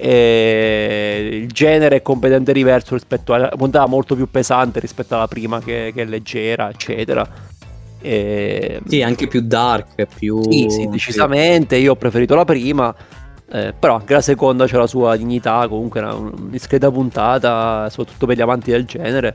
[0.00, 5.58] E il genere è completamente diverso rispetto alla puntata molto più pesante rispetto alla prima
[5.60, 7.28] che, che è leggera, eccetera.
[8.00, 10.40] E- Sì, anche più dark, più...
[10.50, 11.76] sì, sì, decisamente.
[11.76, 12.94] Io ho preferito la prima.
[13.50, 15.66] eh, però anche la seconda c'è la sua dignità.
[15.68, 19.34] Comunque era una discreta puntata, soprattutto per gli amanti del genere.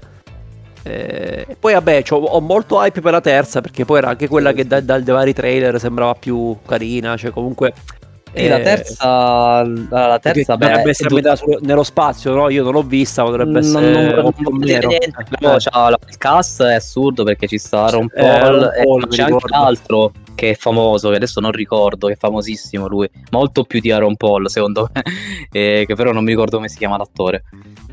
[0.85, 3.59] Eh, poi, vabbè, c'ho- ho molto hype per la terza.
[3.59, 7.17] Perché poi era anche quella che da- dal dai vari trailer sembrava più carina.
[7.17, 7.73] Cioè, comunque.
[8.35, 12.49] Sì, la eh, terza, la terza beh, dovrebbe essere du- ambientata sul- nello spazio, no?
[12.49, 13.91] Io non l'ho vista, ma dovrebbe non, essere.
[14.15, 14.87] non, non meno.
[14.87, 15.59] niente, però Eh.
[15.59, 19.07] c'ha la- il cast è assurdo perché ci sta Ron Eh, Ron Paul e Paul,
[19.07, 23.63] c'è anche l'altro che è famoso, che adesso non ricordo, che è famosissimo lui, molto
[23.65, 25.03] più di Aaron Paul secondo me,
[25.51, 27.43] eh, che però non mi ricordo come si chiama l'attore.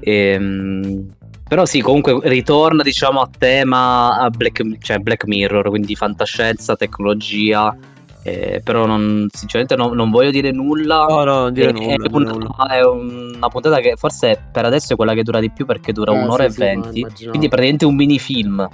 [0.01, 1.07] Ehm,
[1.47, 7.77] però sì, comunque ritorna diciamo a tema a Black, cioè Black Mirror, quindi fantascienza, tecnologia,
[8.23, 11.07] eh, però non, sinceramente non, non voglio dire nulla.
[11.09, 11.93] No, no, non dire È- nulla.
[11.95, 12.67] È, dire una, nulla.
[12.69, 16.13] è una puntata che forse per adesso è quella che dura di più perché dura
[16.13, 16.99] Eh, un'ora sì, e sì, venti.
[17.01, 17.29] immaginavo.
[17.31, 18.69] quindi praticamente un mini film.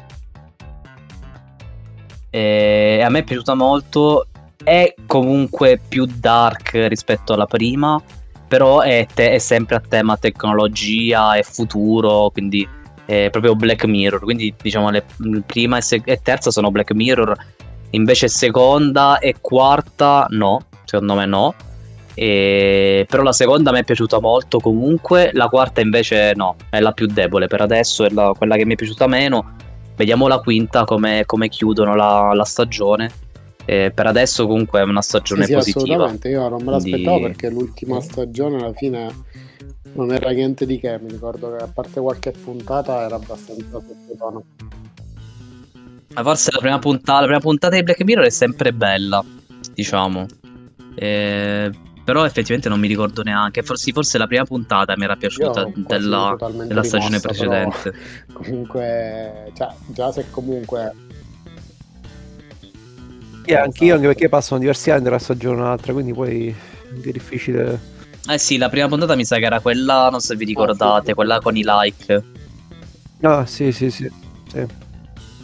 [2.31, 4.27] E a me è piaciuta molto.
[4.63, 8.01] È comunque più dark rispetto alla prima,
[8.49, 12.69] però è, te- è sempre a tema tecnologia e futuro, quindi
[13.05, 14.21] è proprio Black Mirror.
[14.21, 15.05] Quindi diciamo le
[15.47, 17.37] prima e, se- e terza sono Black Mirror,
[17.91, 21.55] invece seconda e quarta no, secondo me no.
[22.15, 26.93] E- Però la seconda mi è piaciuta molto comunque, la quarta invece no, è la
[26.93, 29.55] più debole per adesso, è la- quella che mi è piaciuta meno.
[29.97, 33.11] Vediamo la quinta come, come chiudono la, la stagione.
[33.69, 35.85] Eh, per adesso comunque è una stagione Sì, sì, positiva.
[35.85, 36.29] assolutamente.
[36.29, 39.09] Io non me l'aspettavo Quindi- perché l'ultima stagione alla fine
[39.95, 40.99] non era niente di che.
[41.01, 44.45] Mi ricordo che a parte qualche puntata era abbastanza sottotono.
[46.15, 49.23] Ma forse la prima puntata, la prima puntata di Black Mirror è sempre bella,
[49.75, 50.27] diciamo.
[50.95, 51.71] Eh,
[52.07, 53.63] però effettivamente non mi ricordo neanche.
[53.63, 57.95] Forse, forse la prima puntata mi era piaciuta della, della stagione rimossa, però precedente.
[58.33, 60.93] Comunque, cioè, già se comunque
[63.45, 67.95] Sì, anch'io, anche perché passano diversi anni dalla stagione all'altra, quindi poi è anche difficile.
[68.29, 71.09] Eh sì, la prima puntata mi sa che era quella, non so se vi ricordate,
[71.09, 71.15] sì.
[71.15, 72.25] quella con i like.
[73.23, 74.09] Ah, sì, sì, sì.
[74.49, 74.86] sì.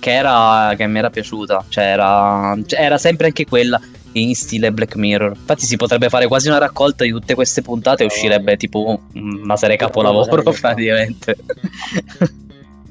[0.02, 1.64] Che era che mi era piaciuta.
[1.68, 3.80] Cioè, era, cioè, era sempre anche quella
[4.14, 5.36] in stile Black Mirror.
[5.36, 9.56] Infatti, si potrebbe fare quasi una raccolta di tutte queste puntate e uscirebbe tipo una
[9.56, 11.36] serie capolavoro, praticamente.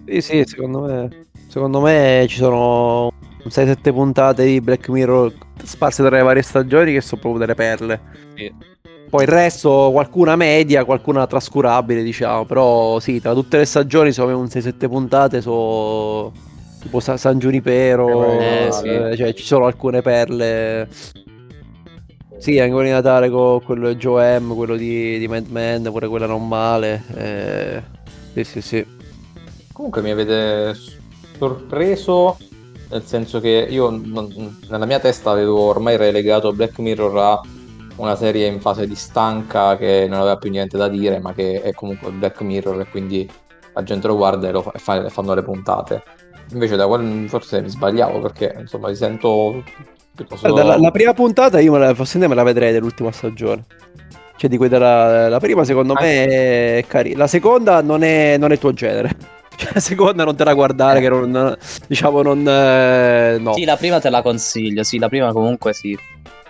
[0.06, 3.12] Sì, sì, secondo me, secondo me ci sono
[3.46, 8.00] 6-7 puntate di Black Mirror sparse tra le varie stagioni che sono proprio delle perle.
[8.36, 8.54] Sì.
[9.10, 12.46] Poi il resto, qualcuna media, qualcuna trascurabile, diciamo.
[12.46, 16.32] Però sì, tra tutte le stagioni sono un 6-7 puntate, sono
[16.82, 18.88] tipo Sa- San Giunipero, Eh, sì.
[18.88, 20.88] eh, cioè ci sono alcune perle.
[22.38, 26.08] Sì, anche quello di Natale con quello Joe M, quello di, di Mad Men, pure
[26.08, 27.04] quella non male.
[27.16, 27.82] eh,
[28.34, 28.86] sì, sì, sì.
[29.72, 30.74] Comunque mi avete
[31.38, 32.38] sorpreso,
[32.90, 37.42] nel senso che io non- nella mia testa avevo ormai relegato Black Mirror a
[37.98, 41.62] una serie in fase di stanca che non aveva più niente da dire, ma che
[41.62, 43.30] è comunque Black Mirror e quindi
[43.74, 46.04] la gente lo guarda e, lo fa- fa- e fanno le puntate.
[46.54, 49.64] Invece da quel forse mi sbagliavo perché insomma mi sento
[50.16, 50.50] piuttosto...
[50.50, 53.64] Guarda, la, la prima puntata io me la, forse me la vedrei dell'ultima stagione.
[54.36, 56.02] Cioè di quella della, la prima secondo Ah.
[56.02, 56.26] me
[56.78, 57.20] è carina.
[57.20, 59.16] La seconda non è, non è il tuo genere.
[59.62, 61.02] Cioè, la seconda non te la guardare, Eh.
[61.04, 61.56] che non,
[61.88, 62.48] diciamo non...
[62.48, 63.54] eh, no.
[63.54, 64.82] Sì, la prima te la consiglio.
[64.82, 65.96] Sì, la prima comunque sì.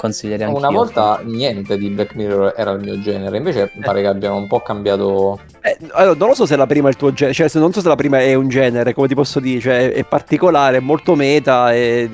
[0.01, 4.01] Consiglierei anche Una volta niente di Black Mirror era il mio genere, invece mi pare
[4.01, 5.39] che abbiano un po' cambiato.
[5.61, 7.71] Eh, allora, non lo so se la prima è il tuo genere, cioè se non
[7.71, 10.77] so se la prima è un genere, come ti posso dire, cioè è, è particolare,
[10.77, 12.09] è molto meta e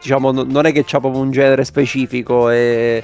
[0.00, 3.02] diciamo non non è che c'ha proprio un genere specifico e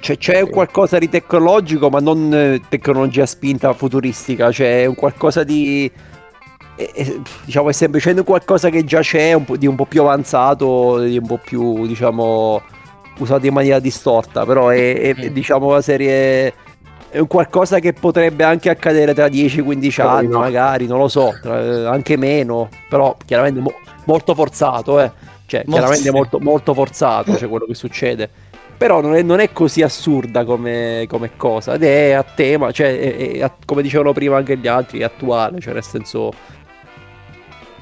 [0.00, 0.50] c'è, c'è Sì.
[0.50, 5.90] qualcosa di tecnologico, ma non eh, tecnologia spinta futuristica, cioè è un qualcosa di
[6.92, 11.18] è, diciamo è semplicemente qualcosa che già c'è, un di un po' più avanzato, di
[11.18, 12.62] un po' più diciamo
[13.18, 15.32] usato in maniera distorta, però è, è- Mm.
[15.32, 16.54] diciamo la serie
[17.10, 20.38] è un qualcosa che potrebbe anche accadere tra 10-15 Però anni, no.
[20.38, 25.10] magari, non lo so, tra- anche meno, però chiaramente mo- molto forzato, eh.
[25.46, 26.14] Cioè, Molto, chiaramente sì.
[26.14, 28.30] molto, molto forzato, cioè quello che succede.
[28.76, 32.96] Però non è, non è così assurda come, come cosa, ed è a tema, cioè,
[32.98, 36.30] è- è come dicevano prima anche gli altri, è attuale, cioè nel senso...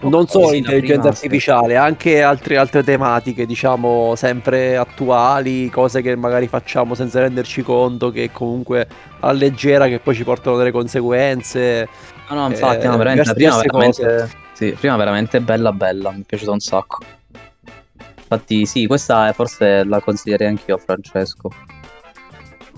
[0.01, 0.63] Non solo sì.
[0.65, 8.13] artificiale, anche altre, altre tematiche, diciamo, sempre attuali, cose che magari facciamo senza renderci conto,
[8.13, 8.87] che comunque
[9.21, 11.89] a leggera, che poi ci portano delle conseguenze.
[12.29, 16.25] No, no, infatti, Eh, no, veramente, prima veramente, sì, prima veramente bella bella, mi è
[16.25, 16.99] piaciuta un sacco.
[18.21, 21.51] Infatti, sì, questa è, forse la consiglierei anch'io a Francesco.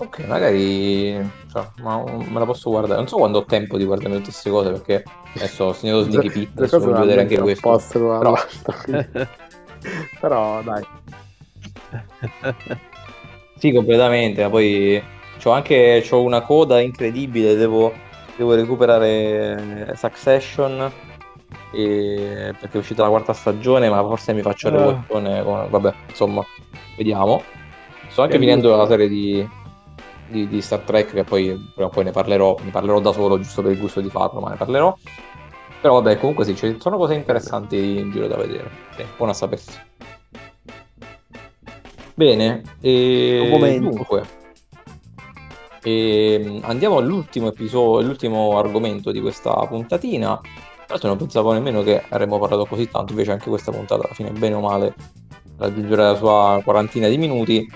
[0.01, 1.11] Ok, magari
[1.51, 2.95] cioè, ma me la posso guardare.
[2.97, 5.03] Non so quando ho tempo di guardare tutte queste cose perché
[5.35, 7.79] adesso ho segnato Sneaky Pit, adesso voglio vedere anche questo.
[7.99, 8.35] l'una Però-
[10.19, 10.83] Però dai.
[13.61, 14.99] Sì, completamente, ma poi
[15.39, 17.93] c'ho anche c'ho una coda incredibile, devo,
[18.35, 20.91] devo recuperare eh, Succession
[21.71, 24.77] e- perché è uscita la quarta stagione, ma forse mi faccio il Ah.
[24.79, 26.43] rewatchone con- vabbè, insomma,
[26.97, 27.43] vediamo.
[28.07, 29.47] Sto anche finendo la serie di,
[30.31, 33.37] di- di Star Trek, che poi prima o poi ne parlerò, ne parlerò da solo,
[33.39, 34.95] giusto per il gusto di farlo, ma ne parlerò.
[35.81, 38.69] Però vabbè, comunque sì, ci sono cose interessanti in giro da vedere.
[38.95, 39.71] Sì, buona sapersi.
[42.13, 43.89] Bene, e Un momento.
[43.89, 44.23] dunque,
[45.83, 50.39] ehm, andiamo all'ultimo episodio, l'ultimo argomento di questa puntatina.
[50.39, 54.13] Tra l'altro non pensavo nemmeno che avremmo parlato così tanto, invece anche questa puntata alla
[54.13, 54.93] fine, bene o male,
[55.57, 57.67] raggiungerà la sua quarantina di minuti.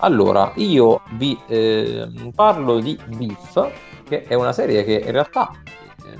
[0.00, 3.70] Allora, io vi ehm, parlo di Beef,
[4.04, 5.50] che è una serie che in realtà
[6.06, 6.16] eh,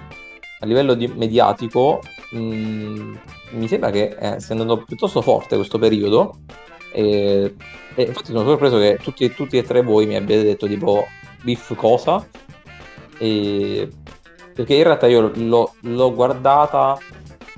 [0.60, 2.00] a livello di- mediatico
[2.32, 3.12] mh,
[3.50, 6.40] mi sembra che eh, stia andando piuttosto forte questo periodo.
[6.92, 7.54] E,
[7.94, 11.06] e infatti sono sorpreso che tutti, tutti e tre voi mi abbiate detto tipo
[11.42, 12.26] Beef cosa.
[13.18, 13.88] E,
[14.54, 16.98] perché in realtà io l'ho, l'ho guardata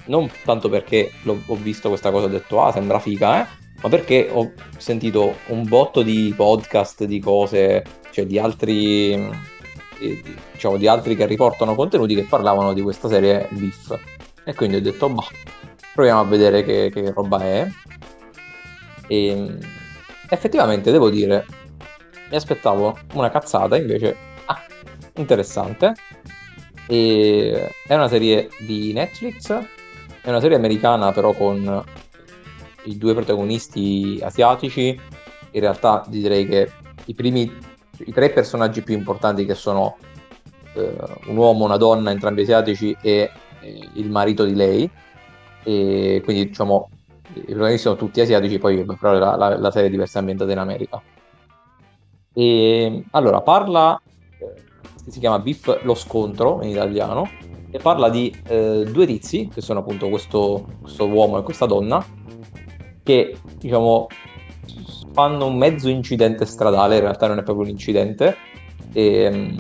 [0.07, 3.47] non tanto perché l'ho- ho visto questa cosa e ho detto ah sembra figa, eh,
[3.83, 9.17] ma perché ho sentito un botto di podcast, di cose, cioè di altri,
[9.99, 13.99] di- diciamo, di altri che riportano contenuti che parlavano di questa serie Beef.
[14.45, 15.27] E quindi ho detto, bah,
[15.95, 17.69] proviamo a vedere che, che roba è.
[19.07, 19.59] E
[20.29, 21.47] effettivamente devo dire,
[22.29, 24.15] mi aspettavo una cazzata, invece,
[24.45, 24.63] ah,
[25.17, 25.95] interessante.
[26.87, 29.51] E è una serie di Netflix,
[30.21, 31.83] è una serie americana però con
[32.85, 34.99] i due protagonisti asiatici.
[35.53, 36.71] In realtà direi che
[37.07, 37.51] i primi,
[37.99, 39.97] i tre personaggi più importanti che sono
[40.75, 44.91] eh, un uomo, una donna, entrambi asiatici e eh, il marito di lei.
[45.63, 46.89] E quindi diciamo
[47.35, 50.59] i protagonisti sono tutti asiatici, poi però la, la- la serie è diversa ambientata in
[50.59, 51.03] America.
[52.33, 54.01] E allora parla,
[54.39, 54.63] eh,
[55.07, 57.29] si chiama Beef lo scontro in italiano,
[57.71, 62.05] e parla di eh, due tizi, che sono appunto questo, questo uomo e questa donna,
[63.03, 64.07] che diciamo
[65.13, 68.37] fanno un mezzo incidente stradale, in realtà non è proprio un incidente,
[68.93, 69.57] ehm,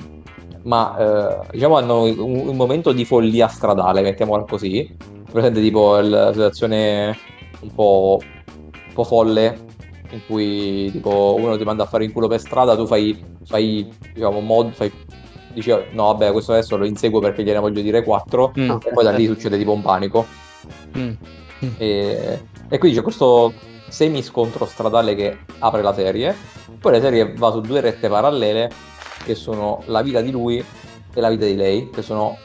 [0.62, 4.96] ma eh, diciamo hanno un, un momento di follia stradale, mettiamola così,
[5.30, 7.16] presente tipo la situazione
[7.60, 9.68] un po', un po' folle
[10.12, 13.88] in cui tipo uno ti manda a fare in culo per strada, tu fai, fai
[14.12, 14.90] diciamo mod, fai,
[15.52, 19.04] dici no vabbè questo adesso lo inseguo perché gliene voglio dire 4 Mm, e poi
[19.04, 20.26] da lì succede tipo un panico.
[20.96, 21.12] mm.
[21.76, 23.52] E, e quindi c'è questo
[23.88, 26.34] semi scontro stradale che apre la serie.
[26.80, 28.70] Poi la serie va su due rette parallele
[29.24, 30.64] che sono la vita di lui
[31.12, 32.38] e la vita di lei, che sono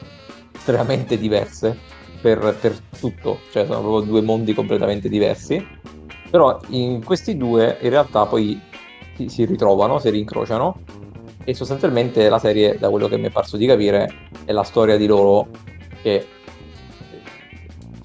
[0.52, 1.78] estremamente diverse
[2.20, 5.64] per, per tutto, cioè sono proprio due mondi completamente diversi.
[6.28, 8.60] Però in questi due in realtà poi
[9.14, 10.80] si, si ritrovano, si rincrociano
[11.44, 14.12] e sostanzialmente la serie, da quello che mi è parso di capire,
[14.44, 15.46] è la storia di loro
[16.02, 16.26] che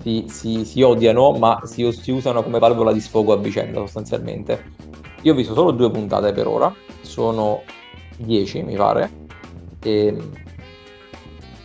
[0.01, 4.63] si, si- si odiano ma si, si usano come valvola di sfogo a vicenda sostanzialmente.
[5.21, 7.61] Io ho visto solo due puntate per ora, sono
[8.17, 9.09] 10 mi pare,
[9.81, 10.17] e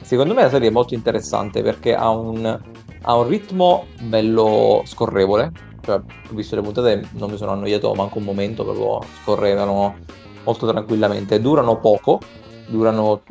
[0.02, 2.60] secondo me la serie è molto interessante perché ha un,
[3.02, 8.18] ha un ritmo bello scorrevole, cioè, ho visto le puntate non mi sono annoiato manco
[8.18, 9.96] un momento, proprio scorrevano
[10.44, 11.40] molto tranquillamente.
[11.40, 12.20] Durano poco,
[12.66, 13.22] durano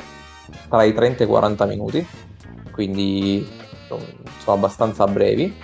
[0.70, 2.06] tra i 30 e i 40 minuti,
[2.72, 3.46] quindi
[3.88, 5.56] sono abbastanza brevi.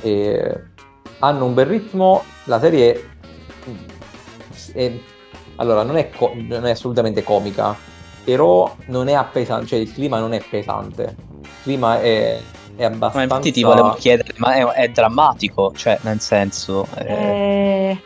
[0.00, 0.60] E
[1.20, 3.10] hanno un bel ritmo, la serie
[4.72, 4.92] è,
[5.56, 7.76] allora non è, co- non è assolutamente comica,
[8.24, 12.40] però non è appesante, cioè il clima non è pesante, il clima è,
[12.76, 13.16] è abbastanza...
[13.18, 16.86] Ma infatti ti volevo chiedere, ma è, è drammatico, cioè nel senso...
[16.94, 17.04] È...
[17.04, 18.02] Eh...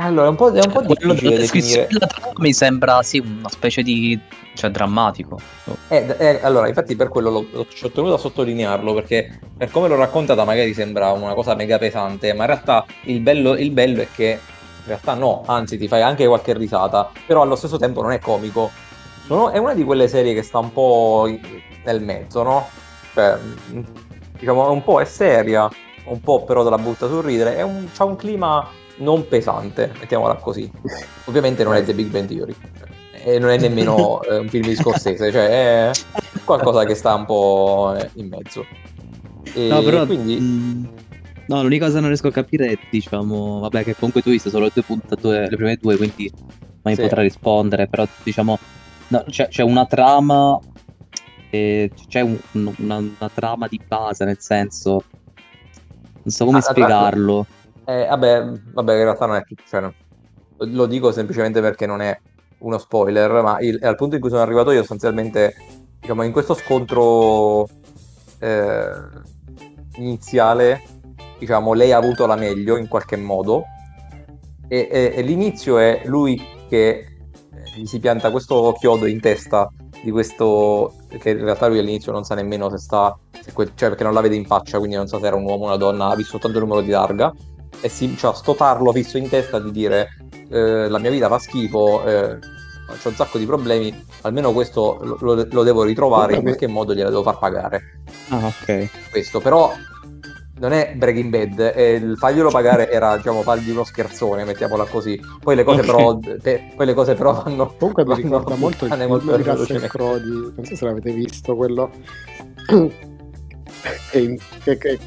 [0.00, 1.86] Allora, è un po', è un po cioè, difficile definire.
[1.90, 4.18] La trama mi sembra, sì, una specie di...
[4.54, 5.40] cioè, drammatico.
[5.88, 9.70] Eh, eh, allora, infatti per quello l'ho, l'ho, ci ho tenuto a sottolinearlo, perché per
[9.72, 13.70] come l'ho raccontata magari sembra una cosa mega pesante, ma in realtà il bello, il
[13.72, 14.38] bello è che
[14.78, 18.20] in realtà no, anzi ti fai anche qualche risata, però allo stesso tempo non è
[18.20, 18.70] comico.
[19.26, 21.28] Sono, è una di quelle serie che sta un po'
[21.84, 22.68] nel mezzo, no?
[23.14, 23.36] Cioè,
[24.38, 25.68] diciamo, un po' è seria,
[26.04, 29.92] un po' però te la butta sul ridere, è un, c'ha un clima non pesante,
[29.98, 30.70] mettiamola così.
[31.24, 32.54] Ovviamente non è The Big Bang Theory
[33.24, 35.90] e non è nemmeno eh, un film di Scorsese, cioè è
[36.44, 38.64] qualcosa che sta un po' in mezzo.
[39.52, 40.36] E no, però quindi...
[40.38, 40.88] Mh,
[41.46, 44.34] no, l'unica cosa che non riesco a capire è, diciamo, vabbè, che comunque tu hai
[44.34, 46.32] visto solo le, tue puntate, le prime due, quindi
[46.82, 47.02] mai sì.
[47.02, 48.58] potrà rispondere, però diciamo,
[49.08, 50.58] no, c'è, c'è, una trama,
[51.50, 55.04] eh, c'è un, una, una, trama di base, nel senso,
[56.22, 57.46] non so come ah, spiegarlo.
[57.88, 59.90] Eh, vabbè, vabbè, in realtà non è tutto, cioè,
[60.58, 62.20] lo dico semplicemente perché non è
[62.58, 65.54] uno spoiler, ma il, al punto in cui sono arrivato io sostanzialmente,
[65.98, 67.66] diciamo, in questo scontro
[68.40, 68.90] eh,
[69.94, 70.82] iniziale,
[71.38, 73.64] diciamo, lei ha avuto la meglio in qualche modo.
[74.68, 77.06] E, e, e l'inizio è lui che
[77.74, 79.72] gli si pianta questo chiodo in testa
[80.02, 83.88] di questo che in realtà lui all'inizio non sa nemmeno se sta se quel, cioè
[83.88, 85.76] perché non la vede in faccia quindi non sa se era un uomo o una
[85.76, 87.32] donna ha visto soltanto il numero di targa
[87.80, 90.08] e si, cioè, sto tarlo fisso in testa di dire
[90.50, 95.16] eh, la mia vita fa schifo, eh, ho un sacco di problemi, almeno questo lo,
[95.20, 98.00] lo, lo devo ritrovare, in qualche modo gliela devo far pagare.
[98.28, 99.10] Ah, ok.
[99.10, 99.72] Questo, però
[100.58, 105.20] non è Breaking Bad, eh, il farglielo pagare era, diciamo, fargli uno scherzone, mettiamola così.
[105.40, 105.94] Poi le cose okay.
[105.94, 107.74] però, te, poi le cose però vanno...
[107.78, 111.54] Comunque mi ricorda molto il film molto di Russell Crowe, non so se l'avete visto,
[111.54, 111.90] quello...
[114.10, 114.98] che, che, che,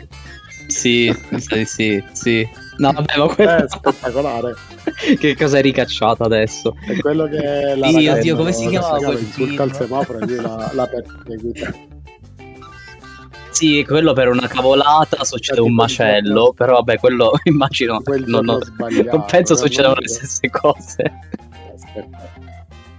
[0.68, 2.50] sì, sì, sì, sì.
[2.82, 3.52] No, vabbè, ma quello...
[3.52, 4.56] È spettacolare.
[5.20, 6.76] che cosa hai ricacciato adesso?
[6.84, 10.36] È quello che la Dio, Dio, come si chiama quel insulta il semaforo e lui
[10.38, 11.74] la, la perseguita.
[13.52, 18.60] Sì, quello per una cavolata succede un macello, però vabbè, quello immagino non, non,
[19.12, 21.04] non penso succedano le stesse cose.
[21.76, 22.30] Aspetta.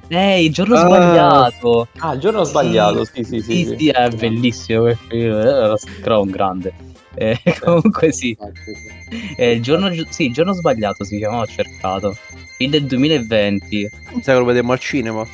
[0.07, 0.85] Eh, il giorno ah.
[0.85, 1.89] sbagliato.
[1.99, 3.41] Ah, il giorno sbagliato, sì, sì, sì.
[3.41, 5.74] Sì, sì, sì è bellissimo quel film, è
[6.05, 6.91] eh, un grande.
[7.14, 8.36] Eh, comunque sì.
[9.36, 12.16] Eh, il, giorno, sì, il giorno sbagliato si chiama, ho cercato.
[12.58, 13.88] Il del 2020.
[13.88, 15.26] Sai che lo vediamo al cinema?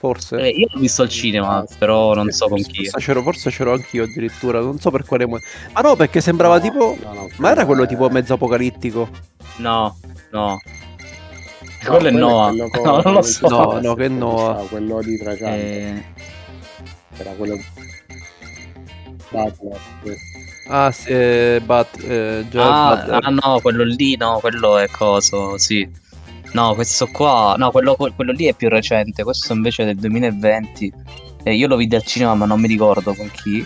[0.00, 0.38] Forse.
[0.38, 2.88] Eh, io l'ho visto al cinema, però non so con chi.
[2.88, 5.48] C'ero, forse c'ero anch'io addirittura, non so per quale motivo.
[5.72, 6.96] Ah no, perché sembrava no, tipo...
[7.02, 9.08] No, no, Ma era quello tipo mezzo apocalittico?
[9.56, 9.94] No,
[10.30, 10.58] no.
[11.84, 12.50] quello è Noah.
[12.82, 13.46] no, non lo so.
[13.46, 14.64] No, no, che Noah.
[14.68, 15.54] Quello di Trajano.
[15.54, 16.04] Eh...
[17.18, 17.58] Era quello...
[19.30, 19.78] Butler,
[20.66, 22.90] Ah, sì, eh, but, eh, ah,
[23.20, 25.88] ah, no, quello lì no, quello è coso, sì.
[26.52, 30.92] No, questo qua, no, quello, quello lì è più recente, questo invece è del 2020.
[31.42, 33.64] Eh, io lo vidi al cinema ma non mi ricordo con chi.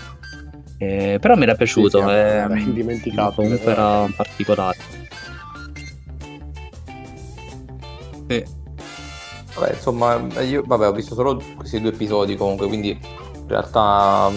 [0.79, 3.43] Eh, però mi era piaciuto, sì, sì, era ehm, indimenticato.
[3.43, 4.79] Comunque era particolare.
[8.29, 8.45] Sì.
[9.55, 14.31] Vabbè, insomma, io vabbè, ho visto solo questi due episodi comunque, quindi in realtà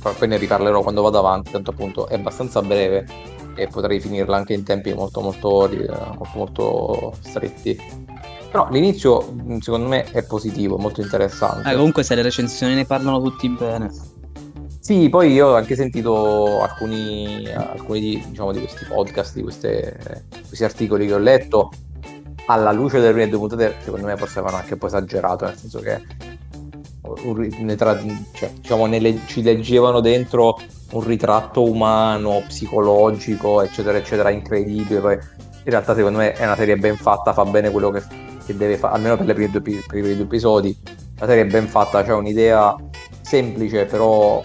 [0.00, 3.06] poi ne riparlerò quando vado avanti, tanto appunto è abbastanza breve
[3.54, 5.68] e potrei finirla anche in tempi molto molto,
[6.16, 7.78] molto, molto stretti.
[8.50, 11.70] Però l'inizio secondo me è positivo, molto interessante.
[11.70, 13.90] Eh, comunque se le recensioni ne parlano tutti bene.
[14.80, 20.24] Sì, poi io ho anche sentito alcuni, alcuni di, diciamo, di questi podcast, di queste,
[20.48, 21.70] questi articoli che ho letto,
[22.46, 25.56] alla luce delle prime due puntate, secondo me forse avevano anche un po' esagerato, nel
[25.56, 26.02] senso che
[27.76, 27.98] tra,
[28.32, 30.58] cioè, diciamo, nelle, ci leggevano dentro
[30.92, 35.00] un ritratto umano, psicologico, eccetera, eccetera, incredibile.
[35.00, 38.02] Poi in realtà, secondo me, è una serie ben fatta, fa bene quello che,
[38.44, 40.76] che deve fare, almeno per, prime due, per, i primi due episodi.
[41.18, 42.74] La serie è ben fatta, c'è cioè un'idea
[43.20, 44.42] semplice, però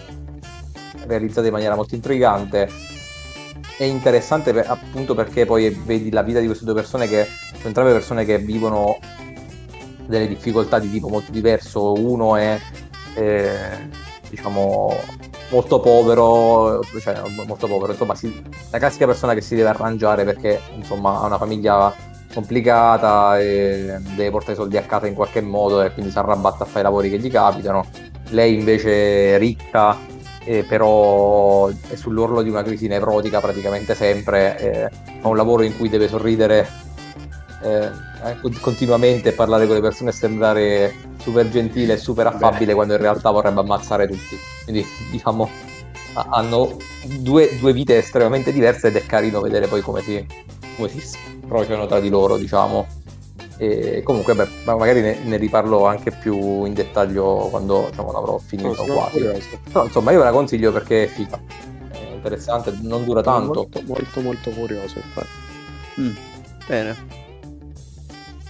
[1.06, 2.68] realizzata in maniera molto intrigante.
[3.78, 7.66] È interessante per, appunto perché poi vedi la vita di queste due persone che sono
[7.66, 8.98] entrambe persone che vivono
[10.06, 11.92] delle difficoltà di tipo molto diverso.
[11.92, 12.58] Uno è,
[13.14, 13.88] eh,
[14.28, 14.94] diciamo,
[15.50, 20.60] molto povero, cioè molto povero, insomma, si, la classica persona che si deve arrangiare perché
[20.74, 21.94] insomma ha una famiglia
[22.32, 26.64] complicata e deve portare i soldi a casa in qualche modo e quindi si arrabatta
[26.64, 27.86] a fare i lavori che gli capitano.
[28.30, 29.96] Lei invece ricca,
[30.44, 34.90] eh, però è sull'orlo di una crisi nevrotica praticamente sempre, eh,
[35.20, 36.68] fa un lavoro in cui deve sorridere
[37.66, 37.90] eh,
[38.60, 42.74] continuamente parlare con le persone e sembrare super gentile e super affabile Beh.
[42.74, 44.36] quando in realtà vorrebbe ammazzare tutti.
[44.64, 45.48] Quindi diciamo
[46.30, 46.76] hanno
[47.18, 50.24] due, due, vite estremamente diverse ed è carino vedere poi come si,
[50.76, 52.86] come si sprociano tra di loro, diciamo.
[53.58, 58.84] E comunque, beh, magari ne, ne, riparlo anche più in dettaglio quando diciamo, l'avrò finito
[58.86, 59.20] no, quasi.
[59.64, 61.38] Però insomma, io ve la consiglio perché è figa,
[61.90, 63.54] è interessante, non dura tanto.
[63.54, 65.00] Molto, molto, molto curioso.
[65.98, 66.14] Mm,
[66.66, 67.24] bene.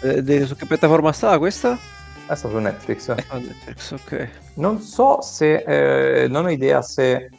[0.03, 1.79] Eh, su che piattaforma sta questa?
[2.27, 3.09] Adesso su Netflix.
[3.09, 4.29] Ah, Netflix, ok.
[4.55, 7.31] Non so se, eh, non ho idea se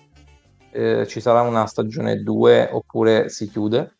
[0.71, 3.95] eh, ci sarà una stagione 2 oppure si chiude.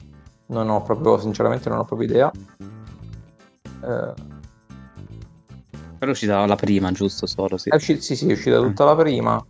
[0.47, 2.31] Non ho proprio, sinceramente non ho proprio idea.
[3.81, 4.13] Eh,
[5.97, 7.25] Però è uscita la prima, giusto?
[7.25, 7.69] Solo, sì.
[7.69, 8.87] È uscita, sì, sì, è uscita tutta mm.
[8.87, 9.45] la prima.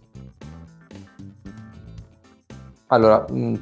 [2.87, 3.55] Allora, mh, mm,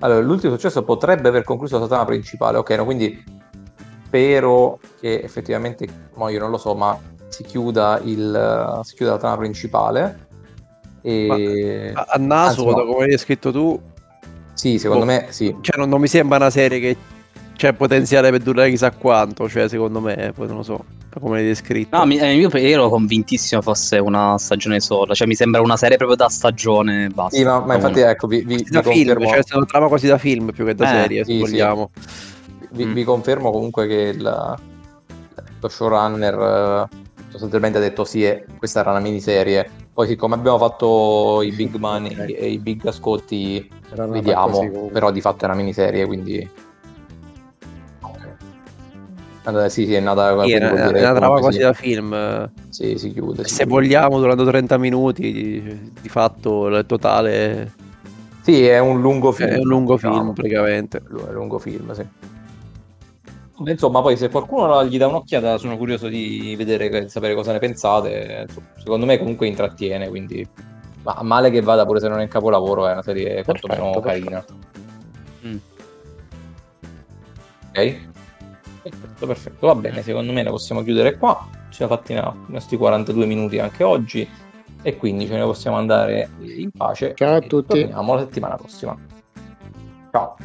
[0.00, 3.24] allora, l'ultimo successo potrebbe aver concluso la trama principale, ok, no, quindi
[4.06, 9.18] spero che effettivamente, mo io non lo so, ma si chiuda, il, si chiuda la
[9.18, 10.28] trama principale.
[11.02, 11.92] E...
[11.94, 12.92] A, a naso, Anzi, no.
[12.92, 13.80] come hai scritto tu,
[14.56, 15.54] sì, secondo oh, me sì.
[15.60, 16.96] Cioè, non, non, mi sembra una serie che
[17.56, 20.84] c'è potenziale per durare chissà quanto, cioè, secondo me, poi non lo so
[21.18, 21.96] come l'hai descritto.
[21.96, 25.96] No, mi, eh, io ero convintissimo fosse una stagione sola, cioè mi sembra una serie
[25.96, 27.36] proprio da stagione basta.
[27.36, 30.06] Sì, ma, ma infatti ecco, vi, vi, da vi film, cioè è una trama quasi
[30.06, 31.90] da film più che da eh, serie, sì, se vogliamo.
[31.94, 32.66] Sì.
[32.72, 32.92] Vi, mm.
[32.92, 34.56] vi, confermo comunque che il,
[35.60, 36.96] lo showrunner eh,
[37.30, 39.68] sostanzialmente ha detto sì, è, questa era una miniserie.
[39.94, 42.32] Poi siccome abbiamo fatto i big money okay.
[42.32, 43.66] e i big ascolti,
[44.10, 46.46] vediamo, però di fatto è una miniserie, quindi
[49.46, 52.50] allora, sì, sì, è nata sì, era, è una trama quasi da film.
[52.68, 53.44] Sì, si chiude.
[53.44, 53.70] Si se chiude.
[53.70, 57.72] vogliamo, durante 30 minuti, di, di, fatto il totale.
[58.42, 59.50] Sì, è un lungo film.
[59.50, 60.14] È un lungo diciamo.
[60.14, 60.98] film, praticamente.
[60.98, 62.04] È un lungo film, sì.
[63.66, 67.60] Insomma, poi se qualcuno gli dà un'occhiata, sono curioso di vedere, di sapere cosa ne
[67.60, 68.48] pensate.
[68.78, 70.46] Secondo me comunque intrattiene, quindi
[71.04, 74.44] ma male che vada pure se non è in capolavoro, è una serie quantomeno carina.
[75.46, 75.56] Mm.
[77.68, 78.14] Ok?
[79.16, 81.48] Perfetto, perfetto, va bene, secondo me la possiamo chiudere qua.
[81.70, 84.28] Ci siamo fatti i nostri 42 minuti anche oggi
[84.82, 87.14] e quindi ce ne possiamo andare in pace.
[87.14, 87.80] Ciao a tutti.
[87.80, 88.96] Torniamo la settimana prossima.
[90.10, 90.36] Ciao.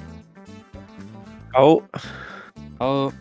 [1.51, 1.87] Ciao.
[2.77, 3.11] Ciao.